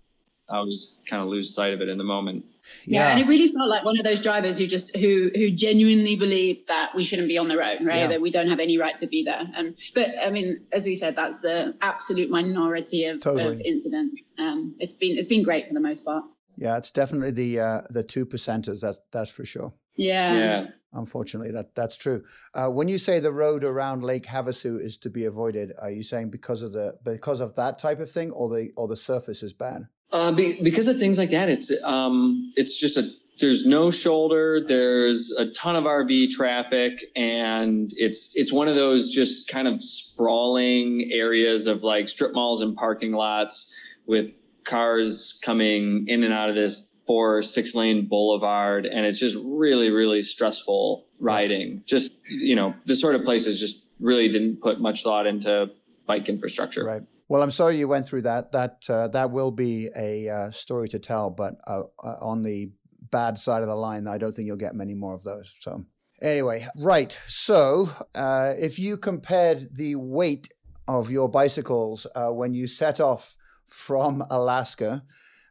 I 0.49 0.61
was 0.61 1.03
kind 1.09 1.21
of 1.21 1.27
lose 1.27 1.53
sight 1.53 1.73
of 1.73 1.81
it 1.81 1.89
in 1.89 1.97
the 1.97 2.03
moment. 2.03 2.45
Yeah. 2.85 3.01
yeah. 3.01 3.11
and 3.11 3.19
it 3.21 3.27
really 3.27 3.47
felt 3.47 3.67
like 3.67 3.83
one 3.83 3.97
of 3.97 4.05
those 4.05 4.21
drivers 4.21 4.57
who 4.57 4.67
just 4.67 4.95
who 4.95 5.29
who 5.35 5.51
genuinely 5.51 6.15
believed 6.15 6.67
that 6.67 6.93
we 6.95 7.03
shouldn't 7.03 7.27
be 7.27 7.37
on 7.37 7.47
the 7.47 7.57
road, 7.57 7.79
right? 7.81 7.97
Yeah. 7.97 8.07
That 8.07 8.21
we 8.21 8.31
don't 8.31 8.49
have 8.49 8.59
any 8.59 8.77
right 8.77 8.97
to 8.97 9.07
be 9.07 9.23
there. 9.23 9.43
And 9.55 9.75
but 9.93 10.09
I 10.23 10.29
mean, 10.29 10.61
as 10.71 10.85
we 10.85 10.95
said, 10.95 11.15
that's 11.15 11.41
the 11.41 11.75
absolute 11.81 12.29
minority 12.29 13.05
of, 13.05 13.21
totally. 13.21 13.55
of 13.55 13.61
incidents. 13.61 14.21
Um, 14.37 14.75
it's 14.79 14.95
been 14.95 15.17
it's 15.17 15.27
been 15.27 15.43
great 15.43 15.67
for 15.67 15.73
the 15.73 15.79
most 15.79 16.05
part. 16.05 16.23
Yeah, 16.55 16.77
it's 16.77 16.91
definitely 16.91 17.31
the 17.31 17.59
uh, 17.59 17.81
the 17.89 18.03
two 18.03 18.25
percenters. 18.25 18.81
That's 18.81 18.99
that's 19.11 19.31
for 19.31 19.45
sure. 19.45 19.73
Yeah. 19.95 20.33
Yeah. 20.33 20.67
Unfortunately, 20.93 21.51
that 21.51 21.75
that's 21.75 21.97
true. 21.97 22.23
Uh, 22.53 22.69
when 22.69 22.87
you 22.87 22.97
say 22.97 23.19
the 23.19 23.31
road 23.31 23.63
around 23.63 24.03
Lake 24.03 24.23
Havasu 24.23 24.79
is 24.79 24.97
to 24.99 25.09
be 25.09 25.25
avoided, 25.25 25.73
are 25.79 25.91
you 25.91 26.01
saying 26.01 26.29
because 26.29 26.63
of 26.63 26.71
the 26.71 26.97
because 27.03 27.41
of 27.41 27.55
that 27.55 27.77
type 27.77 27.99
of 27.99 28.09
thing, 28.09 28.31
or 28.31 28.47
the 28.49 28.71
or 28.77 28.87
the 28.87 28.95
surface 28.95 29.43
is 29.43 29.53
bad? 29.53 29.87
Uh, 30.11 30.31
be, 30.31 30.61
because 30.61 30.87
of 30.87 30.97
things 30.97 31.17
like 31.17 31.31
that, 31.31 31.49
it's 31.49 31.71
um, 31.83 32.51
it's 32.55 32.79
just 32.79 32.97
a 32.97 33.09
there's 33.39 33.67
no 33.67 33.91
shoulder. 33.91 34.59
There's 34.61 35.31
a 35.31 35.51
ton 35.51 35.75
of 35.75 35.83
RV 35.83 36.31
traffic, 36.31 37.05
and 37.15 37.91
it's 37.97 38.35
it's 38.35 38.51
one 38.51 38.67
of 38.67 38.75
those 38.75 39.11
just 39.11 39.47
kind 39.47 39.67
of 39.67 39.83
sprawling 39.83 41.09
areas 41.11 41.67
of 41.67 41.83
like 41.83 42.07
strip 42.07 42.33
malls 42.33 42.61
and 42.61 42.75
parking 42.75 43.13
lots 43.13 43.75
with 44.05 44.31
cars 44.63 45.39
coming 45.43 46.07
in 46.07 46.23
and 46.23 46.33
out 46.33 46.49
of 46.49 46.55
this 46.55 46.91
four 47.05 47.41
six 47.41 47.75
lane 47.75 48.07
boulevard, 48.07 48.85
and 48.85 49.05
it's 49.05 49.19
just 49.19 49.37
really 49.43 49.91
really 49.91 50.23
stressful 50.23 51.05
riding. 51.19 51.83
Just 51.85 52.11
you 52.29 52.55
know, 52.55 52.73
this 52.85 52.99
sort 52.99 53.15
of 53.15 53.23
places 53.23 53.59
just 53.59 53.83
really 53.99 54.29
didn't 54.29 54.61
put 54.61 54.79
much 54.79 55.03
thought 55.03 55.27
into 55.27 55.69
bike 56.05 56.29
infrastructure. 56.29 56.85
Right. 56.85 57.03
Well, 57.29 57.41
I'm 57.41 57.51
sorry 57.51 57.77
you 57.77 57.87
went 57.87 58.07
through 58.07 58.21
that. 58.23 58.51
That 58.53 58.83
uh, 58.89 59.09
that 59.09 59.31
will 59.31 59.51
be 59.51 59.89
a 59.95 60.29
uh, 60.29 60.51
story 60.51 60.87
to 60.89 60.99
tell, 60.99 61.29
but 61.29 61.55
uh, 61.67 61.81
uh, 62.03 62.15
on 62.21 62.41
the 62.43 62.71
bad 63.11 63.37
side 63.37 63.61
of 63.61 63.67
the 63.67 63.75
line, 63.75 64.07
I 64.07 64.17
don't 64.17 64.33
think 64.33 64.47
you'll 64.47 64.57
get 64.57 64.75
many 64.75 64.93
more 64.93 65.13
of 65.13 65.23
those. 65.23 65.53
So, 65.59 65.85
anyway, 66.21 66.65
right. 66.79 67.17
So, 67.27 67.89
uh, 68.15 68.53
if 68.57 68.79
you 68.79 68.97
compared 68.97 69.75
the 69.75 69.95
weight 69.95 70.49
of 70.87 71.11
your 71.11 71.29
bicycles 71.29 72.07
uh, 72.15 72.29
when 72.29 72.53
you 72.53 72.65
set 72.65 73.01
off 73.01 73.35
from 73.65 74.23
Alaska 74.29 75.03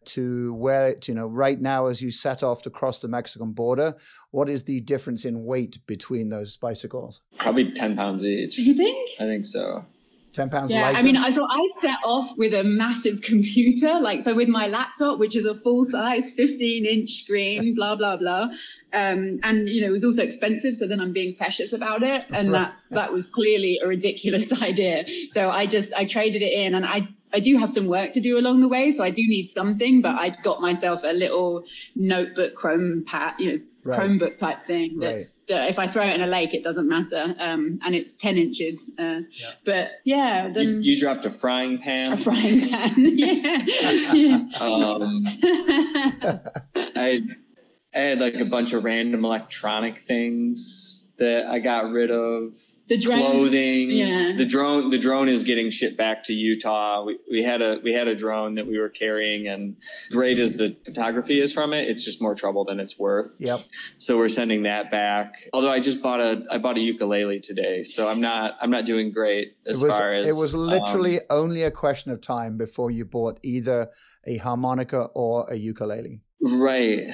to 0.06 0.54
where 0.54 0.94
you 1.06 1.14
know 1.14 1.26
right 1.26 1.60
now 1.60 1.86
as 1.86 2.00
you 2.00 2.10
set 2.10 2.42
off 2.42 2.62
to 2.62 2.70
cross 2.70 3.00
the 3.00 3.08
Mexican 3.08 3.52
border, 3.52 3.94
what 4.30 4.48
is 4.48 4.64
the 4.64 4.80
difference 4.80 5.26
in 5.26 5.44
weight 5.44 5.78
between 5.86 6.30
those 6.30 6.56
bicycles? 6.56 7.20
Probably 7.38 7.70
ten 7.72 7.96
pounds 7.96 8.24
each. 8.24 8.56
Do 8.56 8.62
you 8.62 8.74
think? 8.74 9.10
I 9.20 9.24
think 9.24 9.44
so. 9.44 9.84
10 10.36 10.50
pounds 10.50 10.70
yeah. 10.70 10.92
I 10.94 11.02
mean, 11.02 11.16
I 11.16 11.30
so 11.30 11.46
I 11.48 11.68
set 11.80 11.98
off 12.04 12.36
with 12.36 12.52
a 12.52 12.62
massive 12.62 13.22
computer, 13.22 13.98
like, 14.00 14.22
so 14.22 14.34
with 14.34 14.48
my 14.48 14.66
laptop, 14.68 15.18
which 15.18 15.34
is 15.34 15.46
a 15.46 15.54
full 15.54 15.84
size 15.84 16.32
15 16.32 16.84
inch 16.84 17.22
screen, 17.22 17.74
blah, 17.74 17.96
blah, 17.96 18.16
blah. 18.16 18.48
Um, 18.92 19.40
and, 19.42 19.68
you 19.68 19.80
know, 19.80 19.88
it 19.88 19.92
was 19.92 20.04
also 20.04 20.22
expensive. 20.22 20.76
So 20.76 20.86
then 20.86 21.00
I'm 21.00 21.12
being 21.12 21.34
precious 21.34 21.72
about 21.72 22.02
it. 22.02 22.26
And 22.30 22.52
right. 22.52 22.60
that, 22.60 22.74
that 22.90 23.12
was 23.12 23.26
clearly 23.26 23.80
a 23.82 23.88
ridiculous 23.88 24.62
idea. 24.62 25.06
So 25.30 25.50
I 25.50 25.66
just, 25.66 25.94
I 25.94 26.04
traded 26.04 26.42
it 26.42 26.52
in 26.52 26.74
and 26.74 26.84
I, 26.84 27.08
I 27.32 27.40
do 27.40 27.56
have 27.58 27.72
some 27.72 27.86
work 27.86 28.12
to 28.12 28.20
do 28.20 28.38
along 28.38 28.60
the 28.60 28.68
way, 28.68 28.92
so 28.92 29.02
I 29.02 29.10
do 29.10 29.22
need 29.26 29.48
something. 29.50 30.00
But 30.00 30.16
I 30.16 30.30
got 30.42 30.60
myself 30.60 31.02
a 31.02 31.12
little 31.12 31.64
notebook 31.94 32.54
Chrome 32.54 33.04
pad, 33.06 33.34
you 33.38 33.52
know, 33.52 33.60
right. 33.86 33.98
Chromebook 33.98 34.36
type 34.36 34.62
thing. 34.62 34.98
That's 34.98 35.40
right. 35.50 35.60
uh, 35.60 35.66
if 35.68 35.78
I 35.78 35.86
throw 35.86 36.04
it 36.04 36.14
in 36.14 36.22
a 36.22 36.26
lake, 36.26 36.54
it 36.54 36.62
doesn't 36.62 36.88
matter, 36.88 37.34
um, 37.38 37.78
and 37.84 37.94
it's 37.94 38.14
ten 38.14 38.36
inches. 38.36 38.92
Uh, 38.98 39.20
yeah. 39.30 39.50
But 39.64 39.90
yeah, 40.04 40.48
then 40.52 40.82
you, 40.82 40.92
you, 40.92 41.00
dropped 41.00 41.24
a 41.24 41.30
frying 41.30 41.78
pan. 41.78 42.12
A 42.12 42.16
frying 42.16 42.68
pan. 42.68 42.92
yeah. 42.96 43.64
yeah. 44.12 44.36
Um, 44.60 45.26
I 46.74 47.22
I 47.94 47.98
had 47.98 48.20
like 48.20 48.34
a 48.34 48.44
bunch 48.44 48.72
of 48.72 48.84
random 48.84 49.24
electronic 49.24 49.98
things 49.98 50.95
that 51.18 51.46
I 51.46 51.58
got 51.60 51.90
rid 51.90 52.10
of 52.10 52.54
The 52.88 52.98
drone- 52.98 53.18
clothing. 53.20 53.90
yeah. 53.90 54.34
The 54.36 54.44
drone 54.44 54.90
the 54.90 54.98
drone 54.98 55.28
is 55.28 55.44
getting 55.44 55.70
shipped 55.70 55.96
back 55.96 56.22
to 56.24 56.34
Utah. 56.34 57.04
We 57.04 57.18
we 57.30 57.42
had 57.42 57.62
a 57.62 57.80
we 57.82 57.92
had 57.92 58.06
a 58.08 58.14
drone 58.14 58.54
that 58.56 58.66
we 58.66 58.78
were 58.78 58.88
carrying 58.90 59.48
and 59.48 59.76
great 60.10 60.38
as 60.38 60.56
the 60.56 60.76
photography 60.84 61.40
is 61.40 61.52
from 61.52 61.72
it, 61.72 61.88
it's 61.88 62.04
just 62.04 62.20
more 62.20 62.34
trouble 62.34 62.64
than 62.64 62.78
it's 62.80 62.98
worth. 62.98 63.36
Yep. 63.40 63.60
So 63.98 64.18
we're 64.18 64.28
sending 64.28 64.64
that 64.64 64.90
back. 64.90 65.48
Although 65.52 65.72
I 65.72 65.80
just 65.80 66.02
bought 66.02 66.20
a 66.20 66.44
I 66.50 66.58
bought 66.58 66.76
a 66.76 66.80
ukulele 66.80 67.40
today, 67.40 67.82
so 67.82 68.08
I'm 68.08 68.20
not 68.20 68.52
I'm 68.60 68.70
not 68.70 68.84
doing 68.84 69.10
great 69.12 69.56
as 69.66 69.80
was, 69.80 69.90
far 69.90 70.12
as 70.14 70.26
it 70.26 70.36
was 70.36 70.54
um, 70.54 70.60
literally 70.60 71.20
only 71.30 71.62
a 71.62 71.70
question 71.70 72.12
of 72.12 72.20
time 72.20 72.56
before 72.58 72.90
you 72.90 73.04
bought 73.04 73.38
either 73.42 73.88
a 74.26 74.36
harmonica 74.38 75.08
or 75.14 75.46
a 75.50 75.56
ukulele. 75.56 76.20
Right. 76.46 77.10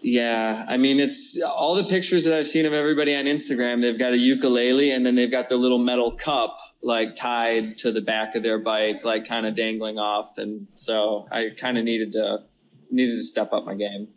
Yeah. 0.00 0.64
I 0.68 0.76
mean, 0.76 1.00
it's 1.00 1.40
all 1.42 1.74
the 1.74 1.84
pictures 1.84 2.24
that 2.24 2.38
I've 2.38 2.46
seen 2.46 2.66
of 2.66 2.72
everybody 2.72 3.16
on 3.16 3.24
Instagram. 3.24 3.80
They've 3.80 3.98
got 3.98 4.12
a 4.12 4.18
ukulele 4.18 4.92
and 4.92 5.04
then 5.04 5.16
they've 5.16 5.30
got 5.30 5.48
the 5.48 5.56
little 5.56 5.78
metal 5.78 6.12
cup 6.12 6.56
like 6.82 7.16
tied 7.16 7.78
to 7.78 7.90
the 7.90 8.00
back 8.00 8.36
of 8.36 8.44
their 8.44 8.60
bike, 8.60 9.04
like 9.04 9.26
kind 9.26 9.44
of 9.44 9.56
dangling 9.56 9.98
off. 9.98 10.38
And 10.38 10.68
so 10.74 11.26
I 11.32 11.50
kind 11.56 11.78
of 11.78 11.84
needed 11.84 12.12
to 12.12 12.44
needed 12.90 13.16
to 13.16 13.22
step 13.24 13.52
up 13.52 13.64
my 13.64 13.74
game. 13.74 14.08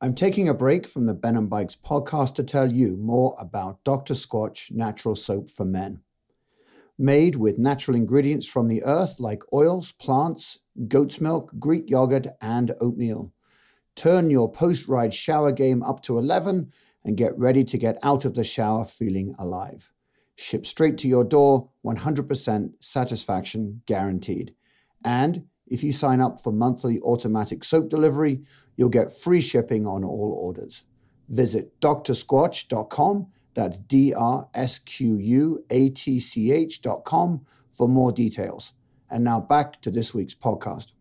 I'm 0.00 0.14
taking 0.14 0.48
a 0.48 0.54
break 0.54 0.86
from 0.86 1.06
the 1.06 1.14
Ben 1.14 1.36
and 1.36 1.50
Bikes 1.50 1.76
podcast 1.76 2.34
to 2.36 2.44
tell 2.44 2.72
you 2.72 2.96
more 2.96 3.34
about 3.38 3.82
Dr. 3.84 4.14
Squatch 4.14 4.70
natural 4.70 5.16
soap 5.16 5.50
for 5.50 5.64
men. 5.64 6.02
Made 6.96 7.34
with 7.34 7.58
natural 7.58 7.96
ingredients 7.96 8.46
from 8.46 8.68
the 8.68 8.84
earth 8.84 9.18
like 9.18 9.42
oils, 9.52 9.90
plants, 9.92 10.60
goat's 10.86 11.20
milk, 11.20 11.50
Greek 11.58 11.90
yogurt, 11.90 12.28
and 12.40 12.72
oatmeal. 12.80 13.32
Turn 13.96 14.30
your 14.30 14.50
post 14.50 14.88
ride 14.88 15.14
shower 15.14 15.52
game 15.52 15.82
up 15.82 16.02
to 16.02 16.18
11 16.18 16.72
and 17.04 17.16
get 17.16 17.38
ready 17.38 17.64
to 17.64 17.78
get 17.78 17.98
out 18.02 18.24
of 18.24 18.34
the 18.34 18.44
shower 18.44 18.84
feeling 18.84 19.34
alive. 19.38 19.92
Ship 20.36 20.66
straight 20.66 20.98
to 20.98 21.08
your 21.08 21.24
door, 21.24 21.70
100% 21.84 22.72
satisfaction 22.80 23.82
guaranteed. 23.86 24.54
And 25.04 25.46
if 25.66 25.84
you 25.84 25.92
sign 25.92 26.20
up 26.20 26.40
for 26.40 26.52
monthly 26.52 27.00
automatic 27.00 27.62
soap 27.62 27.88
delivery, 27.88 28.42
you'll 28.76 28.88
get 28.88 29.16
free 29.16 29.40
shipping 29.40 29.86
on 29.86 30.02
all 30.04 30.36
orders. 30.40 30.84
Visit 31.28 31.80
drsquatch.com, 31.80 33.28
that's 33.54 33.78
D 33.78 34.12
R 34.12 34.48
S 34.54 34.78
Q 34.80 35.16
U 35.16 35.64
A 35.70 35.88
T 35.90 36.18
C 36.18 36.52
H.com 36.52 37.46
for 37.70 37.88
more 37.88 38.10
details. 38.12 38.72
And 39.10 39.22
now 39.22 39.40
back 39.40 39.80
to 39.82 39.90
this 39.90 40.12
week's 40.12 40.34
podcast. 40.34 40.93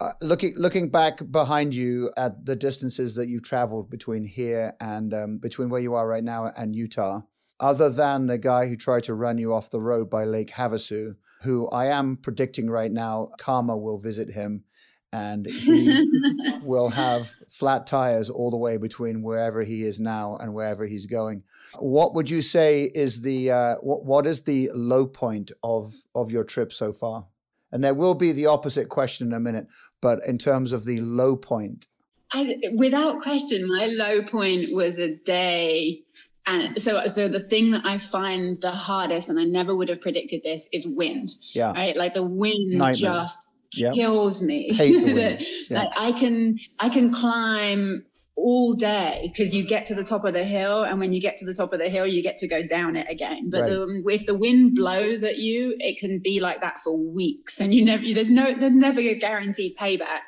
Uh, 0.00 0.12
looking 0.20 0.54
looking 0.56 0.88
back 0.88 1.20
behind 1.30 1.74
you 1.74 2.10
at 2.16 2.44
the 2.46 2.56
distances 2.56 3.14
that 3.14 3.28
you've 3.28 3.42
traveled 3.42 3.90
between 3.90 4.24
here 4.24 4.74
and 4.80 5.14
um, 5.14 5.38
between 5.38 5.68
where 5.68 5.80
you 5.80 5.94
are 5.94 6.08
right 6.08 6.24
now 6.24 6.50
and 6.56 6.74
Utah, 6.74 7.20
other 7.60 7.90
than 7.90 8.26
the 8.26 8.38
guy 8.38 8.66
who 8.66 8.76
tried 8.76 9.04
to 9.04 9.14
run 9.14 9.38
you 9.38 9.52
off 9.52 9.70
the 9.70 9.80
road 9.80 10.10
by 10.10 10.24
Lake 10.24 10.50
Havasu, 10.50 11.12
who 11.42 11.68
I 11.68 11.86
am 11.86 12.16
predicting 12.16 12.68
right 12.70 12.90
now, 12.90 13.28
karma 13.38 13.76
will 13.76 13.98
visit 13.98 14.30
him, 14.30 14.64
and 15.12 15.46
he 15.46 16.08
will 16.62 16.88
have 16.88 17.28
flat 17.48 17.86
tires 17.86 18.30
all 18.30 18.50
the 18.50 18.56
way 18.56 18.78
between 18.78 19.22
wherever 19.22 19.62
he 19.62 19.84
is 19.84 20.00
now 20.00 20.36
and 20.36 20.54
wherever 20.54 20.86
he's 20.86 21.06
going. 21.06 21.42
What 21.78 22.14
would 22.14 22.30
you 22.30 22.40
say 22.40 22.90
is 22.94 23.20
the 23.20 23.50
uh, 23.50 23.74
what, 23.82 24.04
what 24.04 24.26
is 24.26 24.44
the 24.44 24.70
low 24.74 25.06
point 25.06 25.52
of 25.62 25.92
of 26.14 26.32
your 26.32 26.44
trip 26.44 26.72
so 26.72 26.92
far? 26.92 27.26
And 27.72 27.82
there 27.82 27.94
will 27.94 28.14
be 28.14 28.32
the 28.32 28.46
opposite 28.46 28.88
question 28.88 29.28
in 29.28 29.32
a 29.32 29.40
minute, 29.40 29.66
but 30.00 30.20
in 30.26 30.38
terms 30.38 30.72
of 30.72 30.84
the 30.84 30.98
low 31.00 31.36
point, 31.36 31.86
I, 32.34 32.56
without 32.76 33.20
question, 33.20 33.66
my 33.68 33.86
low 33.86 34.22
point 34.22 34.66
was 34.72 34.98
a 34.98 35.16
day. 35.16 36.02
And 36.46 36.80
so, 36.80 37.06
so 37.06 37.28
the 37.28 37.38
thing 37.40 37.70
that 37.72 37.82
I 37.84 37.98
find 37.98 38.60
the 38.60 38.70
hardest, 38.72 39.28
and 39.28 39.38
I 39.38 39.44
never 39.44 39.76
would 39.76 39.88
have 39.88 40.00
predicted 40.00 40.42
this, 40.42 40.68
is 40.72 40.86
wind. 40.86 41.30
yeah, 41.54 41.72
Right, 41.72 41.96
like 41.96 42.14
the 42.14 42.24
wind 42.24 42.70
Nightmare. 42.78 42.94
just 42.94 43.48
yeah, 43.74 43.92
kills 43.92 44.42
me. 44.42 44.72
Hate 44.72 44.98
the 44.98 45.04
wind. 45.14 45.18
That- 45.18 45.46
Yeah. 45.70 45.78
Like 45.84 45.92
I 45.96 46.12
can, 46.18 46.58
I 46.80 46.88
can 46.88 47.12
climb 47.12 48.04
all 48.42 48.74
day 48.74 49.20
because 49.22 49.54
you 49.54 49.66
get 49.66 49.86
to 49.86 49.94
the 49.94 50.04
top 50.04 50.24
of 50.24 50.34
the 50.34 50.44
hill, 50.44 50.82
and 50.82 50.98
when 50.98 51.12
you 51.12 51.20
get 51.20 51.36
to 51.36 51.46
the 51.46 51.54
top 51.54 51.72
of 51.72 51.78
the 51.78 51.88
hill, 51.88 52.06
you 52.06 52.22
get 52.22 52.38
to 52.38 52.48
go 52.48 52.66
down 52.66 52.96
it 52.96 53.06
again. 53.08 53.48
But 53.50 53.62
Right. 53.62 53.70
the, 53.70 54.04
if 54.08 54.26
the 54.26 54.34
wind 54.34 54.74
blows 54.74 55.22
at 55.22 55.38
you, 55.38 55.76
it 55.78 55.98
can 55.98 56.18
be 56.18 56.40
like 56.40 56.60
that 56.60 56.80
for 56.80 56.96
weeks, 56.96 57.60
and 57.60 57.72
you 57.72 57.84
never, 57.84 58.02
there's 58.12 58.30
no, 58.30 58.52
there's 58.52 58.72
never 58.72 59.00
a 59.00 59.14
guaranteed 59.14 59.76
payback. 59.76 60.22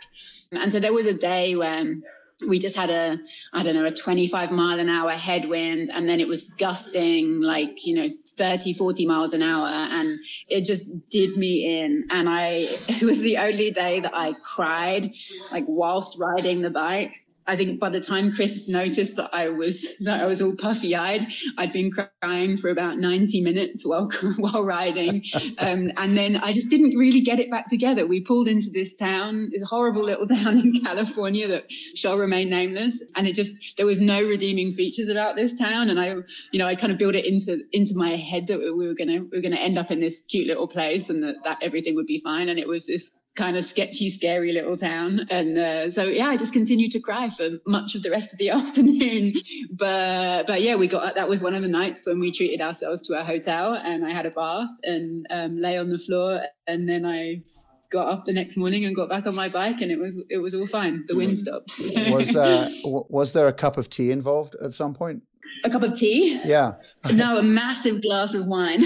And 0.53 0.73
so 0.73 0.79
there 0.79 0.93
was 0.93 1.07
a 1.07 1.15
day 1.15 1.57
when 1.57 2.03
we 2.49 2.59
just 2.59 2.77
had 2.77 2.91
a 2.91 3.19
i 3.53 3.63
don't 3.63 3.75
know 3.75 3.85
a 3.85 3.93
25 3.93 4.51
mile 4.51 4.81
an 4.81 4.89
hour 4.89 5.13
headwind 5.13 5.89
and 5.95 6.09
then 6.09 6.21
it 6.21 6.27
was 6.27 6.43
gusting 6.59 7.41
like 7.41 7.87
you 7.87 7.95
know 7.95 8.09
30 8.37 8.73
40 8.75 9.07
miles 9.07 9.35
an 9.35 9.43
hour 9.43 9.69
and 9.69 10.19
it 10.49 10.65
just 10.65 10.83
did 11.11 11.37
me 11.37 11.81
in 11.81 12.05
and 12.11 12.29
i 12.29 12.67
it 12.89 13.03
was 13.03 13.21
the 13.21 13.39
only 13.39 13.71
day 13.71 14.01
that 14.01 14.13
i 14.15 14.35
cried 14.43 15.13
like 15.53 15.65
whilst 15.69 16.19
riding 16.19 16.61
the 16.61 16.71
bike 16.71 17.15
I 17.47 17.57
think 17.57 17.79
by 17.79 17.91
the 17.91 18.01
time 18.01 18.33
Chris 18.33 18.69
noticed 18.69 19.17
that 19.17 19.31
I 19.35 19.49
was 19.49 19.99
that 19.99 20.23
I 20.23 20.27
was 20.27 20.41
all 20.41 20.55
puffy 20.57 20.97
eyed, 20.97 21.27
I'd 21.59 21.73
been 21.73 21.91
crying 21.91 22.57
for 22.57 22.71
about 22.71 22.99
90 22.99 23.43
minutes 23.43 23.87
while 23.87 24.11
while 24.39 24.65
riding, 24.65 25.23
um, 25.59 25.91
and 25.97 26.17
then 26.17 26.37
I 26.37 26.53
just 26.53 26.71
didn't 26.71 26.97
really 26.97 27.21
get 27.21 27.41
it 27.41 27.51
back 27.51 27.69
together. 27.69 28.07
We 28.07 28.21
pulled 28.23 28.49
into 28.49 28.71
this 28.71 28.95
town, 28.95 29.51
this 29.53 29.63
horrible 29.63 30.03
little 30.03 30.27
town 30.37 30.59
in 30.59 30.81
California 30.81 31.47
that 31.49 31.71
shall 31.71 32.19
remain 32.19 32.49
nameless, 32.49 33.03
and 33.15 33.29
it 33.29 33.35
just 33.35 33.77
there 33.77 33.87
was 33.87 34.01
no 34.01 34.23
redeeming 34.23 34.71
features 34.73 35.09
about 35.09 35.37
this 35.37 35.59
town, 35.59 35.91
and 35.91 36.01
I, 36.01 36.17
you 36.53 36.59
know, 36.59 36.67
I 36.67 36.75
kind 36.75 36.93
of 36.93 36.99
built 36.99 37.15
it 37.15 37.27
into 37.27 37.63
into 37.73 37.95
my 37.95 38.11
head 38.11 38.47
that 38.47 38.59
we 38.59 38.87
were 38.87 38.95
gonna 38.95 39.23
we 39.23 39.39
were 39.39 39.43
gonna 39.43 39.57
end 39.57 39.79
up 39.79 39.91
in 39.91 40.01
this 40.01 40.23
cute 40.23 40.47
little 40.47 40.69
place 40.69 41.11
and 41.11 41.23
that 41.23 41.45
that 41.45 41.59
everything 41.63 41.95
would 41.95 42.07
be 42.07 42.21
fine, 42.21 42.49
and 42.49 42.59
it 42.59 42.69
was 42.69 42.87
this 42.87 43.13
kind 43.37 43.57
of 43.57 43.65
sketchy, 43.65 44.11
scary 44.11 44.53
little 44.53 44.77
town. 44.77 45.27
And 45.31 45.59
uh, 45.59 45.91
so, 45.91 46.05
yeah, 46.05 46.29
I 46.29 46.37
just 46.37 46.53
continued 46.53 46.93
to 46.93 47.01
cry 47.01 47.29
for 47.29 47.51
much 47.67 47.95
of 47.95 48.03
the 48.03 48.11
rest 48.11 48.33
of 48.33 48.39
the 48.39 48.51
afternoon. 48.59 49.35
But, 49.73 50.47
but 50.47 50.63
yeah, 50.63 50.77
we 50.77 50.87
got 50.87 51.15
that 51.15 51.29
was 51.29 51.43
one 51.43 51.55
of 51.55 51.63
the 51.63 51.69
nights 51.69 52.07
when 52.07 52.21
we 52.21 52.31
treated 52.31 52.61
ourselves 52.61 53.03
to 53.03 53.21
a 53.21 53.25
hotel, 53.25 53.75
and 53.75 54.05
I 54.05 54.11
had 54.11 54.27
a 54.27 54.31
bath 54.31 54.71
and 54.83 55.27
um, 55.31 55.59
lay 55.59 55.79
on 55.79 55.89
the 55.89 55.99
floor, 55.99 56.41
and 56.67 56.89
then 56.89 57.05
I 57.05 57.43
got 57.91 58.09
up 58.09 58.25
the 58.25 58.33
next 58.33 58.57
morning 58.57 58.85
and 58.85 58.95
got 58.95 59.09
back 59.09 59.27
on 59.27 59.35
my 59.35 59.49
bike, 59.49 59.81
and 59.81 59.91
it 59.91 59.99
was 59.99 60.23
it 60.31 60.39
was 60.39 60.55
all 60.55 60.67
fine. 60.67 61.05
The 61.07 61.17
wind 61.17 61.37
stopped. 61.39 61.73
was 62.11 62.37
uh, 62.37 62.69
was 62.85 63.33
there 63.33 63.49
a 63.49 63.53
cup 63.53 63.77
of 63.77 63.91
tea 63.91 64.11
involved 64.11 64.55
at 64.63 64.73
some 64.73 64.95
point? 64.95 65.23
A 65.63 65.71
cup 65.71 65.83
of 65.83 65.95
tea? 65.99 66.41
Yeah, 66.45 66.75
No, 67.13 67.39
a 67.39 67.43
massive 67.43 68.03
glass 68.03 68.35
of 68.35 68.47
wine. 68.47 68.81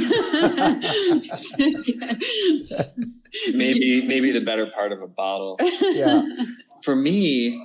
Maybe 3.52 4.02
maybe 4.06 4.32
the 4.32 4.40
better 4.44 4.66
part 4.66 4.90
of 4.92 5.02
a 5.02 5.06
bottle. 5.06 5.58
yeah. 5.92 6.22
For 6.82 6.94
me, 6.96 7.62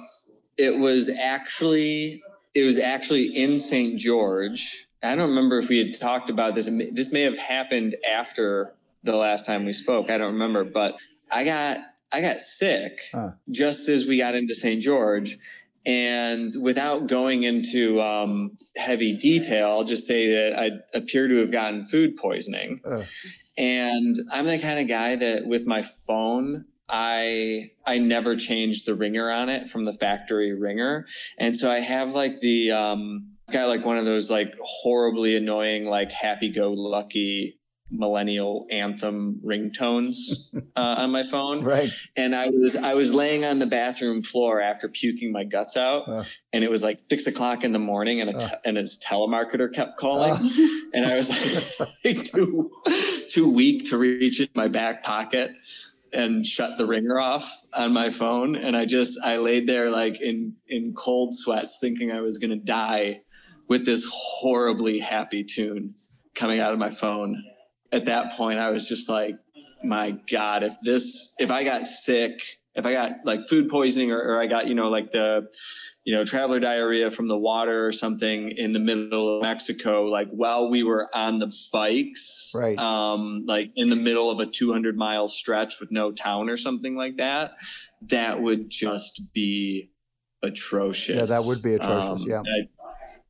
it 0.58 0.78
was 0.78 1.10
actually 1.10 2.22
it 2.54 2.64
was 2.64 2.78
actually 2.78 3.36
in 3.36 3.58
St. 3.58 3.98
George. 4.00 4.88
I 5.02 5.16
don't 5.16 5.30
remember 5.30 5.58
if 5.58 5.70
we 5.70 5.78
had 5.80 6.00
talked 6.00 6.30
about 6.30 6.56
this. 6.56 6.66
This 6.92 7.12
may 7.12 7.22
have 7.22 7.38
happened 7.38 7.96
after 8.10 8.74
the 9.04 9.16
last 9.16 9.46
time 9.46 9.66
we 9.66 9.74
spoke. 9.74 10.10
I 10.10 10.18
don't 10.18 10.34
remember, 10.34 10.64
but 10.64 10.98
I 11.32 11.44
got 11.46 11.78
I 12.12 12.22
got 12.22 12.40
sick 12.42 13.00
Huh. 13.12 13.32
just 13.50 13.88
as 13.90 14.06
we 14.06 14.18
got 14.18 14.36
into 14.36 14.54
St. 14.56 14.82
George. 14.82 15.38
And 15.86 16.54
without 16.62 17.08
going 17.08 17.44
into 17.44 18.00
um, 18.02 18.58
heavy 18.78 19.18
detail, 19.18 19.70
I'll 19.70 19.84
just 19.84 20.08
say 20.08 20.34
that 20.34 20.58
I 20.58 20.98
appear 20.98 21.28
to 21.28 21.38
have 21.38 21.52
gotten 21.52 21.86
food 21.86 22.16
poisoning. 22.16 22.80
Ugh. 22.86 23.06
And 23.58 24.16
I'm 24.32 24.46
the 24.46 24.60
kind 24.60 24.80
of 24.80 24.88
guy 24.88 25.16
that 25.18 25.46
with 25.46 25.68
my 25.68 25.82
phone, 25.82 26.66
I 26.90 27.70
I 27.86 27.98
never 27.98 28.36
changed 28.36 28.86
the 28.86 28.96
ringer 28.96 29.30
on 29.32 29.50
it 29.50 29.70
from 29.70 29.86
the 29.86 29.94
factory 29.94 30.54
ringer. 30.54 31.06
And 31.38 31.56
so 31.56 31.72
I 31.72 31.80
have 31.80 32.14
like 32.14 32.40
the 32.40 32.72
um 32.72 33.28
got 33.52 33.68
like 33.68 33.86
one 33.86 33.98
of 33.98 34.06
those 34.06 34.32
like 34.32 34.54
horribly 34.62 35.36
annoying 35.36 35.86
like 35.86 36.12
happy 36.12 36.50
go 36.50 36.72
lucky 36.72 37.60
millennial 37.94 38.66
anthem 38.72 39.40
ringtones 39.46 40.54
uh, 40.76 40.96
on 40.98 41.12
my 41.12 41.24
phone 41.24 41.64
Right. 41.64 41.90
and 42.18 42.36
I 42.36 42.50
was 42.50 42.76
I 42.76 42.94
was 42.96 43.14
laying 43.14 43.46
on 43.46 43.60
the 43.60 43.68
bathroom 43.68 44.24
floor 44.24 44.62
after 44.62 44.88
puking 44.90 45.32
my 45.32 45.44
guts 45.44 45.78
out, 45.78 46.04
Ugh. 46.08 46.26
and 46.52 46.64
it 46.64 46.70
was 46.72 46.84
like 46.84 46.98
six 47.10 47.28
o'clock 47.28 47.64
in 47.64 47.72
the 47.72 47.80
morning, 47.80 48.22
and 48.22 48.32
a 48.32 48.36
uh. 48.36 48.40
te- 48.40 48.46
Ugh. 48.46 48.60
and 48.66 48.78
his 48.78 49.00
telemarketer 49.06 49.72
kept 49.72 49.98
calling, 49.98 50.32
uh. 50.32 50.40
Ugh. 50.42 50.70
and 50.94 51.06
I 51.06 51.16
was 51.16 51.30
like 52.04 52.24
too 52.32 52.72
too 53.30 53.50
weak 53.52 53.86
to 53.90 53.98
reach 53.98 54.40
in 54.40 54.50
my 54.56 54.68
back 54.68 55.04
pocket 55.04 55.52
and 56.12 56.46
shut 56.46 56.78
the 56.78 56.86
ringer 56.86 57.20
off 57.20 57.52
on 57.74 57.94
my 57.94 58.10
phone, 58.10 58.56
and 58.56 58.76
I 58.76 58.86
just 58.86 59.20
I 59.24 59.38
laid 59.38 59.68
there 59.68 59.90
like 59.92 60.20
in 60.22 60.54
in 60.68 60.94
cold 60.96 61.34
sweats, 61.36 61.78
thinking 61.80 62.12
I 62.12 62.22
was 62.22 62.38
gonna 62.38 62.56
die 62.56 63.22
with 63.68 63.86
this 63.86 64.06
horribly 64.12 65.00
happy 65.00 65.44
tune 65.44 65.96
coming 66.36 66.60
out 66.60 66.74
of 66.74 66.80
my 66.80 66.90
phone. 66.90 67.42
At 67.94 68.06
that 68.06 68.34
point, 68.34 68.60
I 68.60 68.70
was 68.72 68.88
just 68.88 69.08
like 69.08 69.38
my 69.84 70.12
God, 70.30 70.64
if 70.64 70.74
this, 70.82 71.36
if 71.40 71.52
I 71.52 71.64
got 71.64 71.86
sick 71.86 72.42
if 72.76 72.86
I 72.86 72.94
got 72.94 73.12
like 73.24 73.44
food 73.46 73.70
poisoning 73.70 74.12
or, 74.12 74.20
or 74.20 74.42
I 74.42 74.48
got, 74.48 74.68
you 74.68 74.76
know, 74.76 74.90
like 74.90 75.12
the, 75.12 75.48
you 76.06 76.14
know, 76.14 76.26
traveler 76.26 76.60
diarrhea 76.60 77.12
from 77.12 77.28
the 77.28 77.38
water 77.38 77.86
or 77.86 77.92
something 77.92 78.52
in 78.52 78.74
the 78.74 78.80
middle 78.80 79.38
of 79.38 79.42
Mexico, 79.42 80.06
like 80.06 80.30
while 80.32 80.70
we 80.70 80.84
were 80.84 81.08
on 81.16 81.38
the 81.38 81.54
bikes, 81.72 82.52
right. 82.54 82.78
um, 82.78 83.46
like 83.48 83.72
in 83.76 83.90
the 83.90 83.96
middle 83.96 84.30
of 84.30 84.40
a 84.40 84.46
200 84.46 84.98
mile 84.98 85.30
stretch 85.30 85.80
with 85.80 85.92
no 85.92 86.12
town 86.12 86.50
or 86.50 86.58
something 86.58 86.98
like 86.98 87.18
that, 87.18 87.54
that 88.02 88.42
would 88.42 88.70
just 88.70 89.34
be 89.34 89.92
atrocious. 90.42 91.16
Yeah, 91.16 91.26
that 91.26 91.46
would 91.46 91.62
be 91.62 91.76
atrocious. 91.76 92.22
Um, 92.22 92.26
yeah. 92.28 92.42
I, 92.42 92.68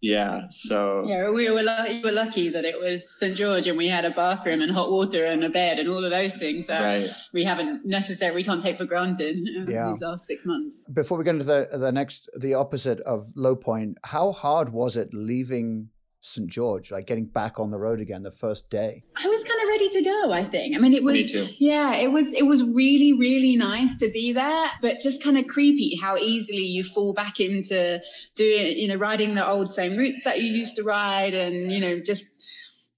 yeah. 0.04 0.50
So 0.50 1.06
yeah, 1.08 1.30
we 1.30 1.50
were 1.50 1.63
lucky, 1.63 1.94
we 1.94 2.04
were 2.04 2.12
lucky 2.12 2.50
that 2.50 2.66
it 2.66 2.78
was 2.78 3.10
St 3.10 3.38
George 3.38 3.68
and 3.68 3.78
we 3.78 3.88
had 3.88 4.04
a 4.04 4.10
bathroom 4.10 4.62
and 4.62 4.70
hot 4.70 4.92
water 4.92 5.24
and 5.24 5.46
a 5.46 5.50
bed 5.50 5.80
and 5.80 5.88
all 5.88 6.04
of 6.04 6.12
those 6.12 6.36
things 6.36 6.68
that 6.68 6.84
right. 6.84 7.10
we 7.32 7.46
haven't 7.46 7.86
necessarily 7.86 8.42
we 8.42 8.44
can't 8.44 8.62
take 8.62 8.78
for 8.78 8.86
granted 8.86 9.38
yeah. 9.68 9.92
these 9.92 10.02
last 10.02 10.28
six 10.28 10.46
months. 10.46 10.76
Before 10.92 11.18
we 11.18 11.24
get 11.24 11.36
into 11.36 11.46
the 11.46 11.70
the 11.72 11.92
next 11.94 12.30
the 12.38 12.54
opposite 12.54 13.00
of 13.02 13.32
low 13.38 13.56
point, 13.56 13.98
how 14.04 14.34
hard 14.34 14.70
was 14.70 14.98
it 14.98 15.13
leaving 15.13 15.89
St 16.20 16.50
George, 16.50 16.92
like 16.92 17.08
getting 17.08 17.26
back 17.26 17.58
on 17.58 17.72
the 17.72 17.80
road 17.80 18.02
again 18.02 18.24
the 18.24 18.32
first 18.32 18.70
day? 18.70 19.04
I 19.16 19.26
was 19.26 19.44
kind 19.46 19.62
of 19.62 19.62
ready 19.74 19.90
to 19.90 20.02
go. 20.02 20.32
I 20.32 20.44
think. 20.44 20.76
I 20.76 20.80
mean, 20.80 20.94
it 20.94 21.04
was. 21.04 21.34
Me. 21.34 21.56
Yeah, 21.60 21.96
it 21.96 22.12
was. 22.12 22.34
It 22.34 22.46
was 22.46 22.64
really, 22.64 23.14
really 23.14 23.56
nice 23.56 23.96
to 23.98 24.10
be 24.10 24.32
there, 24.32 24.68
but 24.82 25.00
just 25.00 25.24
kind 25.24 25.38
of 25.38 25.48
creepy 25.48 25.96
how 25.96 26.18
easily 26.18 26.66
you 26.66 26.84
fall 26.84 27.14
back 27.14 27.40
into 27.40 28.02
doing, 28.36 28.78
you 28.78 28.88
know, 28.88 28.96
riding 28.96 29.36
the 29.36 29.48
old 29.48 29.72
same 29.72 29.98
routes 29.98 30.24
that 30.24 30.42
you 30.42 30.50
used 30.52 30.76
to 30.78 30.84
ride, 30.84 31.34
and 31.34 31.72
you 31.72 31.80
know, 31.80 32.00
just 32.00 32.43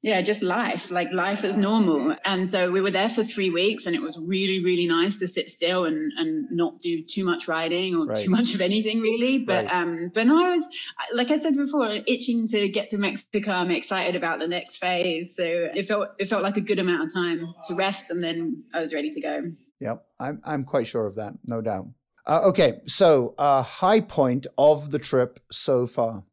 yeah, 0.06 0.22
just 0.22 0.44
life, 0.44 0.91
like 0.91 1.12
life 1.12 1.44
as 1.44 1.58
normal. 1.58 2.15
And 2.26 2.48
so 2.48 2.70
we 2.70 2.80
were 2.80 2.91
there 2.91 3.10
for 3.10 3.24
three 3.24 3.50
weeks, 3.50 3.88
and 3.88 3.96
it 3.96 4.04
was 4.04 4.20
really, 4.20 4.63
really 4.63 4.86
nice 4.86 5.15
to 5.15 5.28
sit 5.28 5.50
still 5.50 5.86
and 5.86 6.13
and 6.20 6.46
not 6.52 6.78
do 6.78 7.02
too 7.02 7.26
much 7.26 7.48
riding 7.48 7.96
or 7.96 8.06
Right. 8.06 8.24
too 8.24 8.30
much 8.30 8.54
of 8.54 8.62
anything 8.62 9.02
really. 9.02 9.39
But 9.39 9.65
Right. 9.65 9.74
um, 9.74 10.12
but 10.13 10.28
no, 10.28 10.38
I 10.46 10.52
was 10.56 10.70
like 11.12 11.32
I 11.32 11.39
said 11.39 11.56
before, 11.56 11.89
itching 12.06 12.48
to 12.50 12.70
get 12.70 12.89
to 12.89 13.00
Mexico. 13.00 13.52
I'm 13.54 13.72
excited 13.72 14.15
about 14.15 14.38
the 14.38 14.48
next 14.48 14.78
phase. 14.78 15.36
So 15.36 15.44
it 15.44 15.88
felt 15.88 16.10
it 16.20 16.28
felt 16.28 16.44
like 16.44 16.58
a 16.58 16.62
good 16.70 16.78
amount 16.78 17.02
of 17.08 17.12
time 17.12 17.39
to 17.68 17.74
rest, 17.74 18.12
and 18.12 18.24
then 18.24 18.63
I 18.76 18.82
was 18.82 18.94
ready 18.94 19.10
to 19.10 19.22
go. 19.22 19.52
Yep, 19.80 20.06
I'm 20.20 20.39
I'm 20.46 20.65
quite 20.65 20.86
sure 20.86 21.08
of 21.08 21.15
that, 21.15 21.34
no 21.46 21.62
doubt. 21.62 21.88
Uh, 22.28 22.41
okay, 22.50 22.82
so 22.86 23.34
uh, 23.39 23.63
high 23.63 24.02
point 24.02 24.46
of 24.56 24.91
the 24.91 25.00
trip 25.00 25.39
so 25.52 25.88
far. 25.88 26.26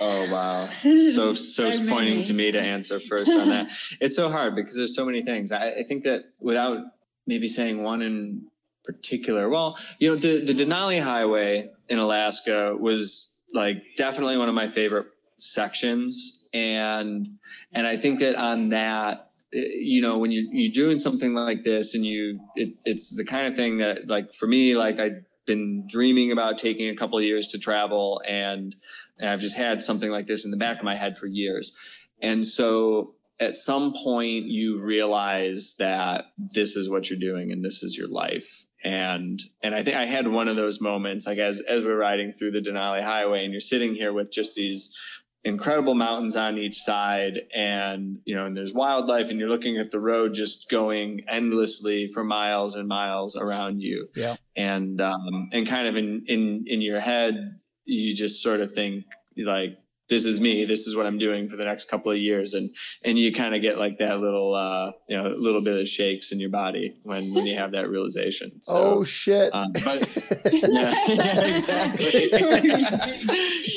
Oh 0.00 0.32
wow. 0.32 0.68
So 0.82 1.34
so 1.34 1.70
So 1.70 1.88
pointing 1.88 2.24
to 2.24 2.32
me 2.32 2.50
to 2.52 2.60
answer 2.60 3.00
first 3.00 3.30
on 3.32 3.48
that. 3.48 3.72
It's 4.00 4.16
so 4.16 4.30
hard 4.30 4.54
because 4.54 4.74
there's 4.74 4.94
so 4.94 5.04
many 5.04 5.22
things. 5.22 5.52
I, 5.52 5.70
I 5.70 5.82
think 5.86 6.04
that 6.04 6.24
without 6.40 6.78
maybe 7.26 7.48
saying 7.48 7.82
one 7.82 8.02
in 8.02 8.46
particular, 8.84 9.48
well, 9.48 9.78
you 9.98 10.10
know, 10.10 10.16
the, 10.16 10.44
the 10.44 10.52
Denali 10.52 11.02
Highway 11.02 11.70
in 11.88 11.98
Alaska 11.98 12.76
was 12.78 13.40
like 13.52 13.82
definitely 13.96 14.36
one 14.36 14.48
of 14.48 14.54
my 14.54 14.68
favorite 14.68 15.06
sections. 15.36 16.48
And 16.52 17.28
and 17.72 17.86
I 17.86 17.96
think 17.96 18.20
that 18.20 18.36
on 18.36 18.68
that 18.70 19.30
eh, 19.52 19.60
you 19.76 20.02
know 20.02 20.18
when 20.18 20.30
you 20.30 20.48
you're 20.52 20.72
doing 20.72 20.98
something 20.98 21.34
like 21.34 21.64
this 21.64 21.94
and 21.94 22.04
you 22.04 22.40
it, 22.54 22.70
it's 22.84 23.16
the 23.16 23.24
kind 23.24 23.46
of 23.46 23.56
thing 23.56 23.78
that 23.78 24.06
like 24.06 24.32
for 24.32 24.46
me 24.46 24.76
like 24.76 25.00
I've 25.00 25.24
been 25.46 25.86
dreaming 25.86 26.32
about 26.32 26.58
taking 26.58 26.88
a 26.88 26.94
couple 26.94 27.18
of 27.18 27.24
years 27.24 27.48
to 27.48 27.58
travel 27.58 28.22
and 28.26 28.74
and 29.18 29.28
I've 29.28 29.40
just 29.40 29.56
had 29.56 29.82
something 29.82 30.10
like 30.10 30.26
this 30.26 30.44
in 30.44 30.50
the 30.50 30.56
back 30.56 30.78
of 30.78 30.84
my 30.84 30.96
head 30.96 31.16
for 31.16 31.26
years. 31.26 31.76
And 32.20 32.46
so 32.46 33.14
at 33.40 33.56
some 33.56 33.92
point 33.92 34.46
you 34.46 34.80
realize 34.80 35.76
that 35.78 36.26
this 36.38 36.76
is 36.76 36.88
what 36.88 37.10
you're 37.10 37.18
doing 37.18 37.50
and 37.52 37.64
this 37.64 37.82
is 37.82 37.96
your 37.96 38.08
life. 38.08 38.66
And 38.84 39.40
and 39.62 39.74
I 39.74 39.82
think 39.82 39.96
I 39.96 40.04
had 40.06 40.28
one 40.28 40.46
of 40.48 40.56
those 40.56 40.80
moments 40.80 41.26
like 41.26 41.38
as 41.38 41.60
as 41.60 41.84
we're 41.84 41.96
riding 41.96 42.32
through 42.32 42.52
the 42.52 42.60
Denali 42.60 43.02
Highway 43.02 43.44
and 43.44 43.52
you're 43.52 43.60
sitting 43.60 43.94
here 43.94 44.12
with 44.12 44.30
just 44.30 44.54
these 44.54 44.96
incredible 45.42 45.94
mountains 45.94 46.36
on 46.36 46.56
each 46.58 46.76
side 46.78 47.40
and 47.54 48.18
you 48.24 48.34
know 48.34 48.46
and 48.46 48.56
there's 48.56 48.72
wildlife 48.72 49.28
and 49.30 49.38
you're 49.38 49.48
looking 49.48 49.76
at 49.76 49.90
the 49.90 50.00
road 50.00 50.32
just 50.32 50.70
going 50.70 51.22
endlessly 51.28 52.08
for 52.08 52.24
miles 52.24 52.76
and 52.76 52.88
miles 52.88 53.36
around 53.36 53.80
you 53.80 54.08
Yeah. 54.16 54.36
and 54.56 55.00
um 55.02 55.48
and 55.52 55.66
kind 55.66 55.86
of 55.86 55.96
in 55.96 56.24
in 56.28 56.64
in 56.66 56.80
your 56.80 56.98
head 56.98 57.58
you 57.84 58.14
just 58.14 58.42
sort 58.42 58.60
of 58.60 58.72
think 58.72 59.04
like 59.36 59.78
this 60.08 60.24
is 60.24 60.40
me 60.40 60.64
this 60.64 60.86
is 60.86 60.94
what 60.94 61.06
i'm 61.06 61.18
doing 61.18 61.48
for 61.48 61.56
the 61.56 61.64
next 61.64 61.88
couple 61.88 62.12
of 62.12 62.18
years. 62.18 62.54
And 62.54 62.74
and 63.04 63.18
you 63.18 63.32
kind 63.32 63.54
of 63.54 63.62
get 63.62 63.78
like 63.78 63.98
that 63.98 64.20
little 64.20 64.54
uh 64.54 64.92
you 65.08 65.16
know 65.16 65.28
a 65.28 65.36
little 65.36 65.62
bit 65.62 65.80
of 65.80 65.88
shakes 65.88 66.32
in 66.32 66.40
your 66.40 66.50
body 66.50 66.96
when 67.02 67.32
when 67.34 67.46
you 67.46 67.56
have 67.56 67.72
that 67.72 67.88
realization. 67.88 68.52
So 68.60 68.74
oh 68.74 69.04
shit! 69.04 69.54
um, 69.54 69.72
but 69.72 70.16
yeah, 70.52 70.94
yeah 71.08 71.40
exactly. 71.44 72.30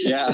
Yeah. 0.03 0.31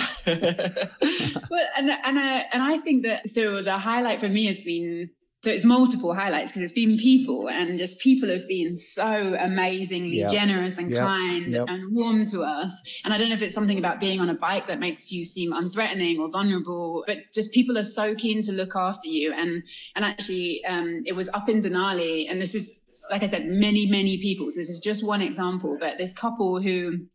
Well, 1.49 1.67
and 1.77 1.89
and 1.89 2.19
I 2.19 2.45
and 2.51 2.61
I 2.61 2.77
think 2.79 3.03
that 3.05 3.29
so 3.29 3.61
the 3.61 3.77
highlight 3.77 4.19
for 4.19 4.29
me 4.29 4.45
has 4.45 4.63
been 4.63 5.09
so 5.43 5.51
it's 5.51 5.65
multiple 5.65 6.13
highlights 6.13 6.51
because 6.51 6.61
it's 6.61 6.71
been 6.71 6.95
people 6.97 7.49
and 7.49 7.77
just 7.77 7.99
people 7.99 8.29
have 8.29 8.47
been 8.47 8.77
so 8.77 9.35
amazingly 9.37 10.19
Yeah. 10.19 10.29
generous 10.29 10.77
and 10.77 10.89
Yep. 10.89 11.01
kind 11.01 11.47
Yep. 11.47 11.65
and 11.67 11.93
warm 11.93 12.25
to 12.27 12.43
us. 12.43 12.81
And 13.03 13.13
I 13.13 13.17
don't 13.17 13.27
know 13.27 13.33
if 13.33 13.41
it's 13.41 13.53
something 13.53 13.77
about 13.77 13.99
being 13.99 14.21
on 14.21 14.29
a 14.29 14.35
bike 14.35 14.67
that 14.67 14.79
makes 14.79 15.11
you 15.11 15.25
seem 15.25 15.51
unthreatening 15.51 16.17
or 16.17 16.29
vulnerable, 16.29 17.03
but 17.07 17.17
just 17.35 17.51
people 17.51 17.77
are 17.77 17.83
so 17.83 18.15
keen 18.15 18.41
to 18.43 18.53
look 18.53 18.73
after 18.77 19.09
you. 19.09 19.33
And 19.33 19.63
and 19.97 20.05
actually, 20.05 20.63
um, 20.63 21.03
it 21.05 21.13
was 21.13 21.27
up 21.33 21.49
in 21.49 21.59
Denali, 21.59 22.31
and 22.31 22.41
this 22.41 22.55
is 22.55 22.71
like 23.11 23.21
I 23.21 23.25
said, 23.27 23.45
many 23.45 23.85
many 23.85 24.19
people. 24.19 24.49
So 24.49 24.61
this 24.61 24.69
is 24.69 24.79
just 24.79 25.03
one 25.05 25.21
example, 25.21 25.77
but 25.77 25.97
this 25.97 26.13
couple 26.13 26.61
who 26.61 27.05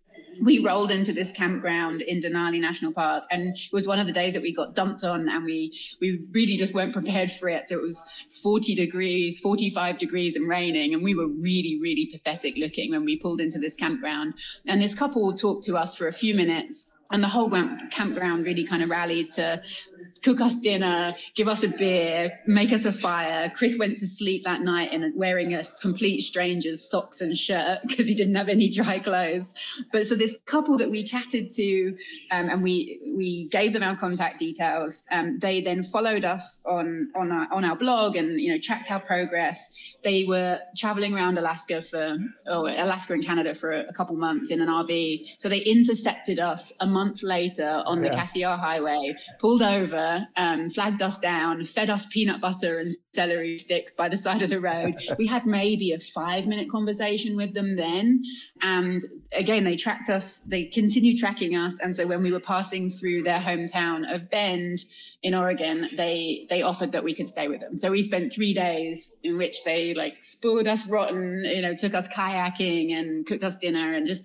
we 0.43 0.59
rolled 0.59 0.91
into 0.91 1.13
this 1.13 1.33
campground 1.33 2.03
in 2.03 2.21
Denali 2.21 2.61
National 2.61 2.93
Park, 2.93 3.25
and 3.31 3.57
it 3.57 3.61
was 3.73 3.87
one 3.87 3.99
of 3.99 4.07
the 4.07 4.13
days 4.13 4.35
that 4.35 4.43
we 4.43 4.55
got 4.55 4.75
dumped 4.75 5.05
on, 5.05 5.29
and 5.29 5.45
we 5.45 5.79
we 6.01 6.21
really 6.33 6.57
just 6.57 6.75
weren't 6.75 6.93
prepared 6.93 7.31
for 7.31 7.49
it. 7.49 7.69
So 7.69 7.77
it 7.77 7.83
was 7.83 8.09
40 8.43 8.75
degrees, 8.75 9.41
45 9.41 9.99
degrees, 9.99 10.37
and 10.37 10.49
raining, 10.49 10.95
and 10.95 11.03
we 11.03 11.15
were 11.15 11.29
really, 11.29 11.79
really 11.81 12.09
pathetic 12.13 12.57
looking 12.57 12.91
when 12.91 13.05
we 13.05 13.19
pulled 13.19 13.41
into 13.41 13.59
this 13.59 13.77
campground. 13.77 14.35
And 14.67 14.81
this 14.81 14.95
couple 14.95 15.33
talked 15.35 15.65
to 15.65 15.77
us 15.77 15.97
for 15.97 16.07
a 16.07 16.13
few 16.13 16.35
minutes, 16.35 16.93
and 17.11 17.23
the 17.23 17.29
whole 17.29 17.51
campground 17.91 18.45
really 18.45 18.65
kind 18.65 18.83
of 18.83 18.91
rallied 18.91 19.31
to 19.31 19.63
cook 20.23 20.41
us 20.41 20.61
dinner, 20.61 21.15
give 21.35 21.49
us 21.49 21.63
a 21.63 21.69
beer, 21.69 22.39
make 22.47 22.73
us 22.73 22.85
a 22.85 22.93
fire. 22.93 23.51
Chris 23.55 23.79
went 23.79 23.99
to 23.99 24.07
sleep 24.07 24.45
that 24.45 24.63
night 24.63 24.93
in 24.93 25.13
wearing 25.17 25.55
a 25.55 25.65
complete 25.81 26.21
stranger's 26.21 26.89
socks 26.89 27.21
and 27.21 27.37
shirt 27.37 27.79
because 27.87 28.07
he 28.07 28.15
didn't 28.15 28.35
have 28.35 28.49
any 28.49 28.69
dry 28.69 28.99
clothes. 28.99 29.55
But 29.93 30.07
so 30.07 30.15
this 30.15 30.39
couple 30.47 30.77
that 30.79 30.91
we 30.91 31.03
chatted 31.03 31.51
to, 31.53 31.97
um, 32.31 32.49
and 32.49 32.63
we 32.63 33.01
we 33.17 33.49
gave 33.51 33.73
them 33.73 33.83
our 33.83 33.97
contact 33.97 34.39
details. 34.39 35.05
Um, 35.11 35.39
they 35.39 35.61
then 35.61 35.83
followed 35.83 36.25
us 36.25 36.63
on 36.67 37.11
on 37.15 37.33
our, 37.33 37.49
on 37.53 37.65
our 37.65 37.77
blog 37.77 38.17
and 38.17 38.41
you 38.41 38.53
know 38.53 38.59
tracked 38.59 38.91
our 38.91 39.01
progress. 39.01 39.75
They 40.03 40.25
were 40.25 40.61
traveling 40.77 41.15
around 41.15 41.39
Alaska 41.39 41.83
for 41.83 42.19
or 42.47 42.69
Alaska 42.69 43.13
and 43.15 43.25
Canada 43.25 43.55
for 43.55 43.73
a, 43.73 43.87
a 43.87 43.93
couple 43.93 44.17
months 44.17 44.51
in 44.51 44.61
an 44.61 44.69
RV. 44.69 45.27
So 45.39 45.49
they 45.49 45.61
intercepted 45.61 46.39
us 46.39 46.73
a 46.81 46.87
month 46.99 47.23
later 47.23 47.73
on 47.91 47.97
the 48.01 48.09
Yeah. 48.09 48.19
Cassiar 48.21 48.57
Highway, 48.67 49.15
pulled 49.39 49.63
over, 49.63 50.27
um, 50.37 50.61
flagged 50.77 51.03
us 51.09 51.19
down, 51.19 51.65
fed 51.65 51.91
us 51.97 52.07
peanut 52.15 52.41
butter 52.41 52.73
and 52.81 52.89
celery 53.15 53.59
sticks 53.59 53.93
by 53.95 54.09
the 54.09 54.17
side 54.17 54.43
of 54.43 54.51
the 54.51 54.61
road. 54.61 54.95
we 55.19 55.27
had 55.27 55.45
maybe 55.47 55.93
a 55.93 55.99
five 56.21 56.45
minute 56.53 56.69
conversation 56.77 57.33
with 57.37 57.53
them 57.55 57.77
then. 57.77 58.23
And 58.63 59.01
again, 59.43 59.63
they 59.65 59.77
tracked 59.77 60.09
us, 60.19 60.27
they 60.55 60.63
continued 60.65 61.19
tracking 61.19 61.55
us. 61.57 61.75
And 61.83 61.91
so 61.97 62.03
when 62.13 62.23
we 62.27 62.33
were 62.37 62.47
passing 62.55 62.85
through 62.91 63.21
their 63.23 63.43
hometown 63.49 63.99
of 64.15 64.21
Bend 64.31 64.79
in 65.23 65.35
Oregon, 65.35 65.77
they 65.97 66.47
they 66.51 66.63
offered 66.71 66.93
that 66.93 67.05
we 67.09 67.15
could 67.19 67.29
stay 67.37 67.47
with 67.53 67.61
them. 67.65 67.75
So 67.83 67.87
we 67.97 68.03
spent 68.03 68.33
three 68.37 68.55
days 68.67 68.99
in 69.23 69.33
which 69.43 69.57
they 69.65 69.81
like 70.03 70.17
spoiled 70.37 70.69
us 70.75 70.83
rotten, 70.97 71.45
you 71.57 71.63
know, 71.65 71.75
took 71.85 71.95
us 72.01 72.09
kayaking 72.19 72.87
and 72.99 73.09
cooked 73.29 73.45
us 73.51 73.57
dinner 73.65 73.87
and 73.97 74.05
just 74.13 74.25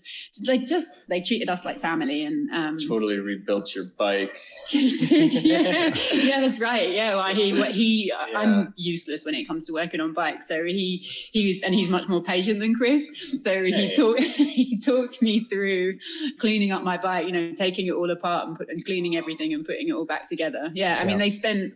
like 0.51 0.63
just 0.75 0.87
they 1.09 1.21
treated 1.21 1.49
us 1.55 1.61
like 1.65 1.77
family 1.89 2.19
and 2.29 2.39
um 2.51 2.62
totally 2.87 3.19
rebuilt 3.19 3.73
your 3.75 3.85
bike 3.97 4.37
he 4.67 4.97
did, 5.07 5.33
yeah, 5.43 5.93
yeah, 6.13 6.41
that's 6.41 6.59
right. 6.59 6.89
Yeah, 6.91 7.15
well, 7.15 7.35
he, 7.35 7.53
what 7.53 7.71
he, 7.71 8.07
Yeah. 8.07 8.39
I'm 8.39 8.73
useless 8.77 9.25
when 9.25 9.35
it 9.35 9.45
comes 9.45 9.65
to 9.67 9.73
working 9.73 9.99
on 9.99 10.13
bikes. 10.13 10.47
So 10.47 10.63
he, 10.63 10.97
he's, 11.31 11.61
and 11.61 11.73
he's 11.75 11.89
much 11.89 12.07
more 12.07 12.21
patient 12.23 12.59
than 12.59 12.75
Chris. 12.75 13.35
So 13.43 13.63
he 13.63 13.71
Hey. 13.71 13.93
talked, 13.95 14.21
he 14.59 14.77
talked 14.79 15.21
me 15.21 15.41
through 15.41 15.99
cleaning 16.39 16.71
up 16.71 16.83
my 16.83 16.97
bike. 16.97 17.25
You 17.25 17.33
know, 17.33 17.53
taking 17.53 17.87
it 17.87 17.91
all 17.93 18.09
apart 18.09 18.47
and 18.47 18.57
put 18.57 18.69
and 18.69 18.83
cleaning 18.85 19.17
everything 19.17 19.53
and 19.53 19.65
putting 19.65 19.89
it 19.89 19.91
all 19.93 20.05
back 20.05 20.29
together. 20.29 20.71
Yeah, 20.73 20.97
I 20.99 21.05
mean, 21.05 21.19
they 21.19 21.29
spent 21.29 21.73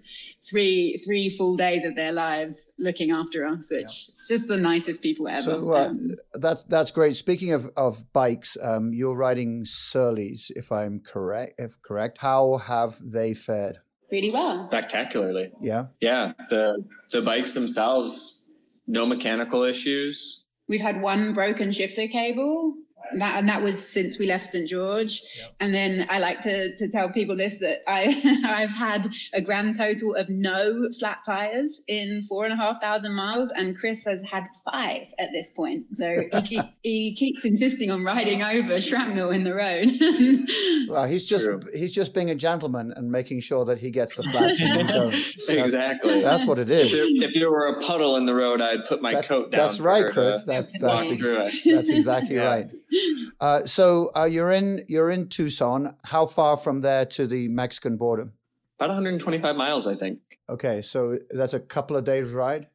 three, 0.50 0.98
three 1.06 1.30
full 1.30 1.56
days 1.58 1.84
of 1.86 1.96
their 1.96 2.12
lives 2.14 2.72
looking 2.80 3.12
after 3.12 3.46
us, 3.46 3.72
which 3.72 4.10
just 4.28 4.48
the 4.48 4.58
nicest 4.58 5.02
people 5.02 5.28
ever. 5.28 5.42
So 5.42 5.74
uh, 5.74 5.88
Um, 5.90 6.16
that's 6.34 6.64
that's 6.64 6.92
great. 6.92 7.16
Speaking 7.16 7.54
of, 7.54 7.70
of 7.76 8.12
bikes, 8.14 8.58
um, 8.62 8.94
you're 8.94 9.16
riding 9.16 9.66
Surleys, 9.66 10.52
if 10.56 10.72
I'm 10.78 11.00
correct. 11.00 11.56
If 11.58 11.82
correct, 11.82 12.18
how 12.20 12.58
have 12.58 12.98
they 13.02 13.34
fared? 13.34 13.80
really 14.12 14.30
well. 14.32 14.68
spectacularly 14.68 15.52
Yeah, 15.62 15.88
yeah 16.02 16.34
the 16.50 16.84
the 17.12 17.22
bikes 17.22 17.54
themselves 17.54 18.46
no 18.88 19.06
mechanical 19.06 19.64
issues 19.64 20.46
we've 20.68 20.82
had 20.82 21.02
one 21.02 21.34
broken 21.34 21.72
shifter 21.72 22.08
cable 22.08 22.74
that, 23.16 23.38
and 23.38 23.50
that 23.50 23.62
was 23.62 23.88
since 23.88 24.20
we 24.20 24.28
left 24.28 24.46
St 24.46 24.68
George. 24.68 25.22
Yep. 25.40 25.56
And 25.60 25.74
then 25.74 26.06
I 26.10 26.20
like 26.20 26.42
to, 26.42 26.76
to 26.76 26.88
tell 26.88 27.10
people 27.10 27.36
this 27.36 27.60
that 27.60 27.82
I 27.88 28.42
I've 28.46 28.76
had 28.76 29.10
a 29.34 29.42
grand 29.42 29.78
total 29.78 30.16
of 30.16 30.30
no 30.30 30.90
flat 30.98 31.20
tires 31.26 31.82
in 31.88 32.22
four 32.24 32.46
and 32.46 32.54
a 32.54 32.58
half 32.58 32.82
thousand 32.82 33.14
miles, 33.14 33.52
and 33.56 33.78
Chris 33.78 34.06
has 34.06 34.28
had 34.28 34.48
five 34.72 35.08
at 35.20 35.32
this 35.32 35.52
point. 35.52 35.86
So 35.94 36.24
he, 36.32 36.42
keep, 36.46 36.66
he 36.84 37.16
keeps 37.16 37.46
insisting 37.46 37.92
on 37.92 38.04
riding 38.04 38.44
over 38.44 38.80
shrapnel 38.82 39.32
in 39.32 39.44
the 39.44 39.54
road. 39.54 40.88
well, 40.90 41.06
he's 41.06 41.26
just 41.26 41.46
True. 41.46 41.62
he's 41.74 41.94
just 41.94 42.14
being 42.14 42.30
a 42.30 42.36
gentleman 42.36 42.94
and 42.96 43.12
making 43.12 43.42
sure 43.42 43.66
that 43.66 43.80
he 43.80 43.92
gets 43.92 44.16
the 44.16 44.24
flats. 44.24 44.60
exactly. 45.50 46.22
That's 46.22 46.46
what 46.46 46.60
it 46.60 46.70
is. 46.70 46.88
If 46.88 46.92
there, 46.92 47.30
if 47.30 47.34
there, 47.34 47.50
were 47.50 47.68
a 47.68 47.82
puddle 47.82 48.18
in 48.18 48.26
the 48.26 48.36
road, 48.36 48.62
I'd 48.62 48.86
put 48.86 49.02
my 49.02 49.14
that, 49.14 49.26
coat 49.26 49.52
down. 49.52 49.62
That's 49.62 49.80
right, 49.80 50.12
Chris. 50.12 50.44
That, 50.44 50.70
that's, 50.80 51.10
that's, 51.10 51.64
that's 51.64 51.90
exactly 51.90 52.36
yeah. 52.36 52.42
right. 52.42 52.70
Uh, 53.40 53.66
so 53.66 54.12
uh, 54.16 54.24
you're 54.26 54.52
in 54.52 54.84
you're 54.88 55.12
in 55.12 55.30
Tucson. 55.30 55.96
How 56.06 56.26
far 56.26 56.58
from 56.58 56.82
there 56.82 57.06
to 57.06 57.28
the 57.28 57.48
Mexican 57.50 57.98
border? 57.98 58.32
About 58.80 58.90
125 58.90 59.56
miles, 59.56 59.88
I 59.88 59.96
think. 59.96 60.20
Okay, 60.50 60.82
so 60.82 61.18
that's 61.32 61.54
a 61.54 61.60
couple 61.60 61.96
of 61.96 62.04
days 62.04 62.32
ride. 62.32 62.68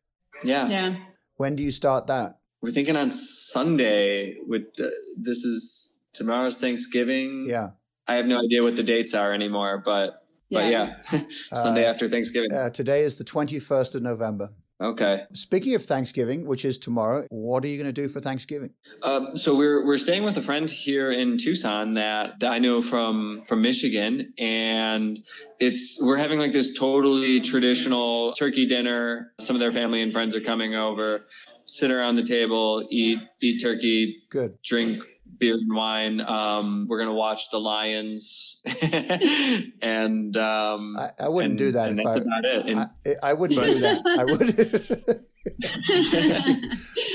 Yeah. 0.45 0.69
Yeah. 0.69 0.97
When 1.37 1.57
do 1.57 1.63
you 1.63 1.71
start 1.71 2.07
that? 2.09 2.39
We're 2.61 2.71
thinking 2.71 2.97
on 2.97 3.11
Sunday. 3.11 4.37
With 4.47 4.67
uh, 4.81 4.89
this 5.17 5.39
is 5.39 5.99
tomorrow's 6.13 6.61
Thanksgiving. 6.61 7.47
Yeah. 7.47 7.71
I 8.09 8.15
have 8.15 8.27
no 8.27 8.41
idea 8.41 8.63
what 8.63 8.77
the 8.77 8.83
dates 8.83 9.15
are 9.15 9.33
anymore, 9.33 9.83
but 9.85 10.25
yeah. 10.49 10.59
but 10.59 10.71
yeah, 11.13 11.23
Sunday 11.53 11.87
uh, 11.87 11.91
after 11.91 12.09
Thanksgiving. 12.09 12.53
Uh, 12.53 12.71
today 12.71 13.03
is 13.03 13.17
the 13.17 13.25
21st 13.25 13.95
of 13.95 14.03
November. 14.03 14.51
Okay. 14.83 15.23
Speaking 15.33 15.77
of 15.77 15.85
Thanksgiving, 15.85 16.45
which 16.45 16.65
is 16.65 16.77
tomorrow, 16.77 17.25
what 17.31 17.65
are 17.65 17.69
you 17.69 17.81
going 17.81 17.93
to 17.93 18.03
do 18.03 18.09
for 18.09 18.21
Thanksgiving? 18.21 18.71
Um, 19.03 19.37
so 19.37 19.57
we're 19.57 19.87
we're 19.87 19.99
staying 19.99 20.25
with 20.25 20.37
a 20.39 20.43
friend 20.43 20.69
here 20.69 21.13
in 21.13 21.39
Tucson 21.39 21.95
that, 21.95 22.41
that 22.41 22.53
I 22.53 22.59
know 22.59 22.83
from 22.83 23.45
from 23.47 23.63
Michigan, 23.63 24.33
and 24.39 25.21
it's 25.61 25.99
we're 26.03 26.17
having 26.17 26.41
like 26.41 26.53
this 26.53 26.77
totally 26.77 27.41
traditional 27.41 28.33
turkey 28.33 28.67
dinner. 28.67 29.33
Some 29.41 29.55
of 29.55 29.61
their 29.61 29.73
family 29.73 30.03
and 30.03 30.13
friends 30.13 30.35
are 30.35 30.41
coming 30.41 30.75
over, 30.75 31.27
sit 31.65 31.93
around 31.93 32.17
the 32.17 32.25
table, 32.25 32.85
eat 32.91 33.21
eat 33.41 33.63
turkey, 33.63 34.25
good, 34.31 34.61
drink 34.63 35.01
beer 35.43 35.55
and 35.55 35.75
wine. 35.75 36.21
Um, 36.21 36.87
we're 36.89 37.01
gonna 37.01 37.13
watch 37.13 37.51
the 37.51 37.59
Lions, 37.59 38.63
and 39.83 40.37
um, 40.37 40.97
I, 40.97 41.11
I, 41.19 41.29
wouldn't 41.29 41.51
and, 41.53 41.59
do 41.59 41.73
that. 41.73 41.89
And 41.89 41.99
that's 41.99 42.07
I, 42.07 42.21
about 42.21 42.45
it. 42.45 42.67
And, 42.67 42.79
I, 42.79 42.91
I, 43.31 43.33
wouldn't 43.33 43.61
do 43.61 43.81
that. 43.81 44.03
I 44.07 44.25
would. 44.25 45.19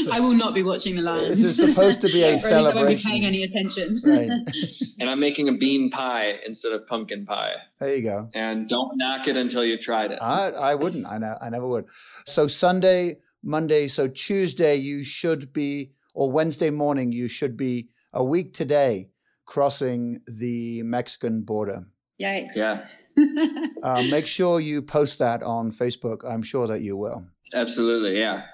I 0.12 0.20
will 0.20 0.34
not 0.34 0.54
be 0.54 0.62
watching 0.62 0.98
the 0.98 1.04
Lions. 1.04 1.30
This 1.30 1.40
is 1.40 1.56
supposed 1.56 2.02
to 2.02 2.10
be 2.10 2.22
a 2.22 2.38
celebration. 2.40 2.78
I 2.78 2.84
won't 2.84 2.98
be 2.98 3.02
paying 3.02 3.26
any 3.26 3.44
attention. 3.44 4.02
Right. 4.04 4.30
and 5.00 5.10
I'm 5.10 5.22
making 5.22 5.48
a 5.48 5.54
bean 5.54 5.90
pie 5.90 6.40
instead 6.46 6.74
of 6.74 6.86
pumpkin 6.88 7.26
pie. 7.26 7.54
There 7.80 7.96
you 7.96 8.04
go. 8.04 8.30
And 8.34 8.68
don't 8.68 8.98
knock 8.98 9.30
it 9.30 9.38
until 9.38 9.64
you 9.64 9.78
tried 9.78 10.12
it. 10.12 10.20
I, 10.22 10.50
I 10.50 10.76
wouldn't. 10.76 11.06
I, 11.06 11.18
know, 11.18 11.38
I 11.42 11.48
never 11.50 11.66
would. 11.66 11.86
So 12.26 12.50
Sunday, 12.50 13.20
Monday, 13.42 13.88
so 13.88 14.10
Tuesday, 14.10 14.76
you 14.76 15.06
should 15.06 15.54
be, 15.54 15.94
or 16.14 16.30
Wednesday 16.30 16.72
morning, 16.72 17.14
you 17.14 17.30
should 17.30 17.56
be 17.56 17.88
a 18.14 18.24
week 18.24 18.54
today 18.54 19.10
crossing 19.46 20.22
the 20.28 20.84
Mexican 20.84 21.42
border. 21.42 21.88
Yikes. 22.22 22.56
Yeah. 22.56 22.86
uh, 23.84 24.04
make 24.10 24.26
sure 24.26 24.60
you 24.60 24.82
post 24.82 25.20
that 25.20 25.44
on 25.44 25.72
Facebook. 25.72 26.20
I'm 26.28 26.42
sure 26.42 26.68
that 26.68 26.82
you 26.82 26.98
will. 26.98 27.26
Absolutely. 27.54 28.20
Yeah. 28.20 28.46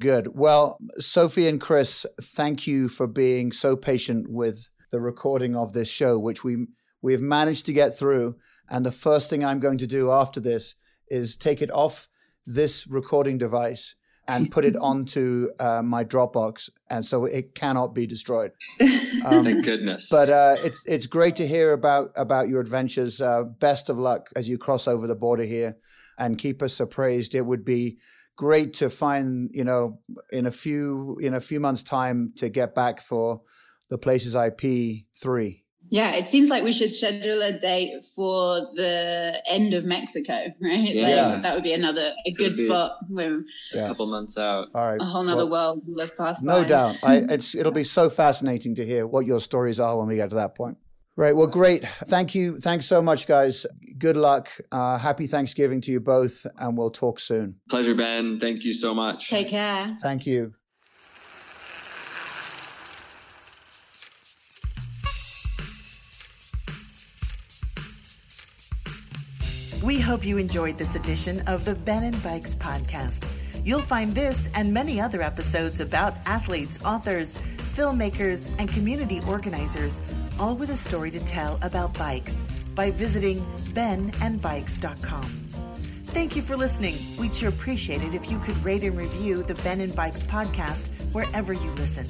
Good. 0.00 0.28
Well, 0.34 0.78
Sophie 0.98 1.48
and 1.48 1.60
Chris, 1.60 2.06
thank 2.22 2.66
you 2.66 2.88
for 2.88 3.06
being 3.06 3.52
so 3.52 3.76
patient 3.76 4.30
with 4.30 4.68
the 4.90 5.00
recording 5.00 5.54
of 5.54 5.72
this 5.72 5.88
show, 5.88 6.18
which 6.18 6.42
we 6.42 6.66
we've 7.02 7.20
managed 7.20 7.66
to 7.66 7.72
get 7.72 7.98
through. 7.98 8.36
And 8.68 8.86
the 8.86 8.92
first 8.92 9.28
thing 9.28 9.44
I'm 9.44 9.60
going 9.60 9.78
to 9.78 9.86
do 9.86 10.10
after 10.10 10.40
this 10.40 10.74
is 11.08 11.36
take 11.36 11.60
it 11.60 11.70
off 11.70 12.08
this 12.46 12.86
recording 12.86 13.36
device 13.36 13.94
and 14.30 14.50
put 14.50 14.64
it 14.64 14.76
onto 14.76 15.48
uh, 15.58 15.82
my 15.82 16.04
Dropbox, 16.04 16.70
and 16.88 17.04
so 17.04 17.24
it 17.24 17.54
cannot 17.54 17.94
be 17.94 18.06
destroyed. 18.06 18.52
Um, 19.26 19.44
Thank 19.44 19.66
goodness. 19.66 20.08
But 20.08 20.30
uh, 20.30 20.56
it's 20.64 20.82
it's 20.86 21.04
great 21.04 21.36
to 21.36 21.46
hear 21.46 21.74
about 21.74 22.10
about 22.16 22.48
your 22.48 22.58
adventures. 22.58 23.20
Uh, 23.20 23.42
best 23.42 23.90
of 23.90 23.98
luck 23.98 24.30
as 24.34 24.48
you 24.48 24.56
cross 24.56 24.88
over 24.88 25.06
the 25.06 25.14
border 25.14 25.42
here, 25.42 25.76
and 26.18 26.38
keep 26.38 26.62
us 26.62 26.80
appraised. 26.80 27.34
It 27.34 27.44
would 27.44 27.62
be 27.62 27.98
great 28.36 28.72
to 28.74 28.88
find 28.88 29.50
you 29.52 29.64
know 29.64 30.00
in 30.32 30.46
a 30.46 30.50
few 30.50 31.18
in 31.20 31.34
a 31.34 31.40
few 31.40 31.60
months' 31.60 31.82
time 31.82 32.32
to 32.36 32.48
get 32.48 32.74
back 32.74 33.02
for 33.02 33.42
the 33.90 33.98
places 33.98 34.34
IP 34.34 35.04
three. 35.14 35.64
Yeah, 35.90 36.12
it 36.12 36.26
seems 36.26 36.50
like 36.50 36.62
we 36.62 36.72
should 36.72 36.92
schedule 36.92 37.42
a 37.42 37.52
date 37.52 38.04
for 38.04 38.60
the 38.76 39.42
end 39.46 39.74
of 39.74 39.84
Mexico, 39.84 40.32
right? 40.60 40.94
Yeah, 40.94 41.26
like, 41.26 41.42
that 41.42 41.54
would 41.54 41.64
be 41.64 41.72
another 41.72 42.12
a 42.26 42.32
good 42.32 42.56
spot. 42.56 42.98
Where 43.08 43.42
yeah. 43.74 43.84
A 43.84 43.88
couple 43.88 44.06
months 44.06 44.38
out. 44.38 44.68
All 44.74 44.86
right, 44.86 45.00
a 45.00 45.04
whole 45.04 45.28
other 45.28 45.46
well, 45.46 45.74
world 45.74 45.82
will 45.86 46.00
have 46.00 46.16
passed 46.16 46.42
No 46.42 46.62
by. 46.62 46.68
doubt, 46.68 46.98
I, 47.02 47.16
it's 47.28 47.54
it'll 47.54 47.72
be 47.72 47.84
so 47.84 48.08
fascinating 48.08 48.76
to 48.76 48.86
hear 48.86 49.06
what 49.06 49.26
your 49.26 49.40
stories 49.40 49.80
are 49.80 49.98
when 49.98 50.06
we 50.06 50.16
get 50.16 50.30
to 50.30 50.36
that 50.36 50.54
point. 50.54 50.78
Right. 51.16 51.36
Well, 51.36 51.48
great. 51.48 51.84
Thank 51.84 52.34
you. 52.34 52.58
Thanks 52.58 52.86
so 52.86 53.02
much, 53.02 53.26
guys. 53.26 53.66
Good 53.98 54.16
luck. 54.16 54.48
Uh, 54.72 54.96
happy 54.96 55.26
Thanksgiving 55.26 55.82
to 55.82 55.92
you 55.92 56.00
both, 56.00 56.46
and 56.56 56.78
we'll 56.78 56.90
talk 56.90 57.20
soon. 57.20 57.56
Pleasure, 57.68 57.94
Ben. 57.94 58.40
Thank 58.40 58.64
you 58.64 58.72
so 58.72 58.94
much. 58.94 59.28
Take 59.28 59.48
care. 59.48 59.98
Thank 60.00 60.26
you. 60.26 60.54
We 69.82 69.98
hope 69.98 70.26
you 70.26 70.36
enjoyed 70.36 70.76
this 70.76 70.94
edition 70.94 71.40
of 71.46 71.64
the 71.64 71.74
Ben 71.74 72.04
and 72.04 72.22
Bikes 72.22 72.54
podcast. 72.54 73.26
You'll 73.64 73.80
find 73.80 74.14
this 74.14 74.50
and 74.54 74.74
many 74.74 75.00
other 75.00 75.22
episodes 75.22 75.80
about 75.80 76.14
athletes, 76.26 76.78
authors, 76.84 77.38
filmmakers, 77.56 78.46
and 78.58 78.68
community 78.68 79.22
organizers, 79.26 80.02
all 80.38 80.54
with 80.54 80.68
a 80.68 80.76
story 80.76 81.10
to 81.12 81.24
tell 81.24 81.58
about 81.62 81.94
bikes 81.94 82.42
by 82.74 82.90
visiting 82.90 83.40
benandbikes.com. 83.72 85.22
Thank 85.22 86.36
you 86.36 86.42
for 86.42 86.58
listening. 86.58 86.96
We'd 87.18 87.34
sure 87.34 87.48
appreciate 87.48 88.02
it 88.02 88.14
if 88.14 88.30
you 88.30 88.38
could 88.40 88.62
rate 88.62 88.82
and 88.82 88.98
review 88.98 89.42
the 89.42 89.54
Ben 89.54 89.80
and 89.80 89.94
Bikes 89.96 90.24
podcast 90.24 90.88
wherever 91.12 91.54
you 91.54 91.70
listen. 91.72 92.06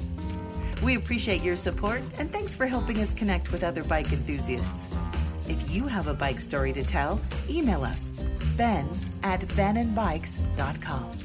We 0.83 0.95
appreciate 0.95 1.41
your 1.41 1.55
support 1.55 2.01
and 2.19 2.29
thanks 2.33 2.53
for 2.53 2.65
helping 2.65 2.97
us 2.97 3.13
connect 3.13 3.53
with 3.53 3.63
other 3.63 3.83
bike 3.85 4.11
enthusiasts. 4.11 4.93
If 5.51 5.75
you 5.75 5.85
have 5.85 6.07
a 6.07 6.13
bike 6.13 6.39
story 6.39 6.71
to 6.71 6.81
tell, 6.81 7.19
email 7.49 7.83
us 7.83 8.09
ben 8.55 8.87
at 9.21 9.41
benandbikes.com. 9.41 11.20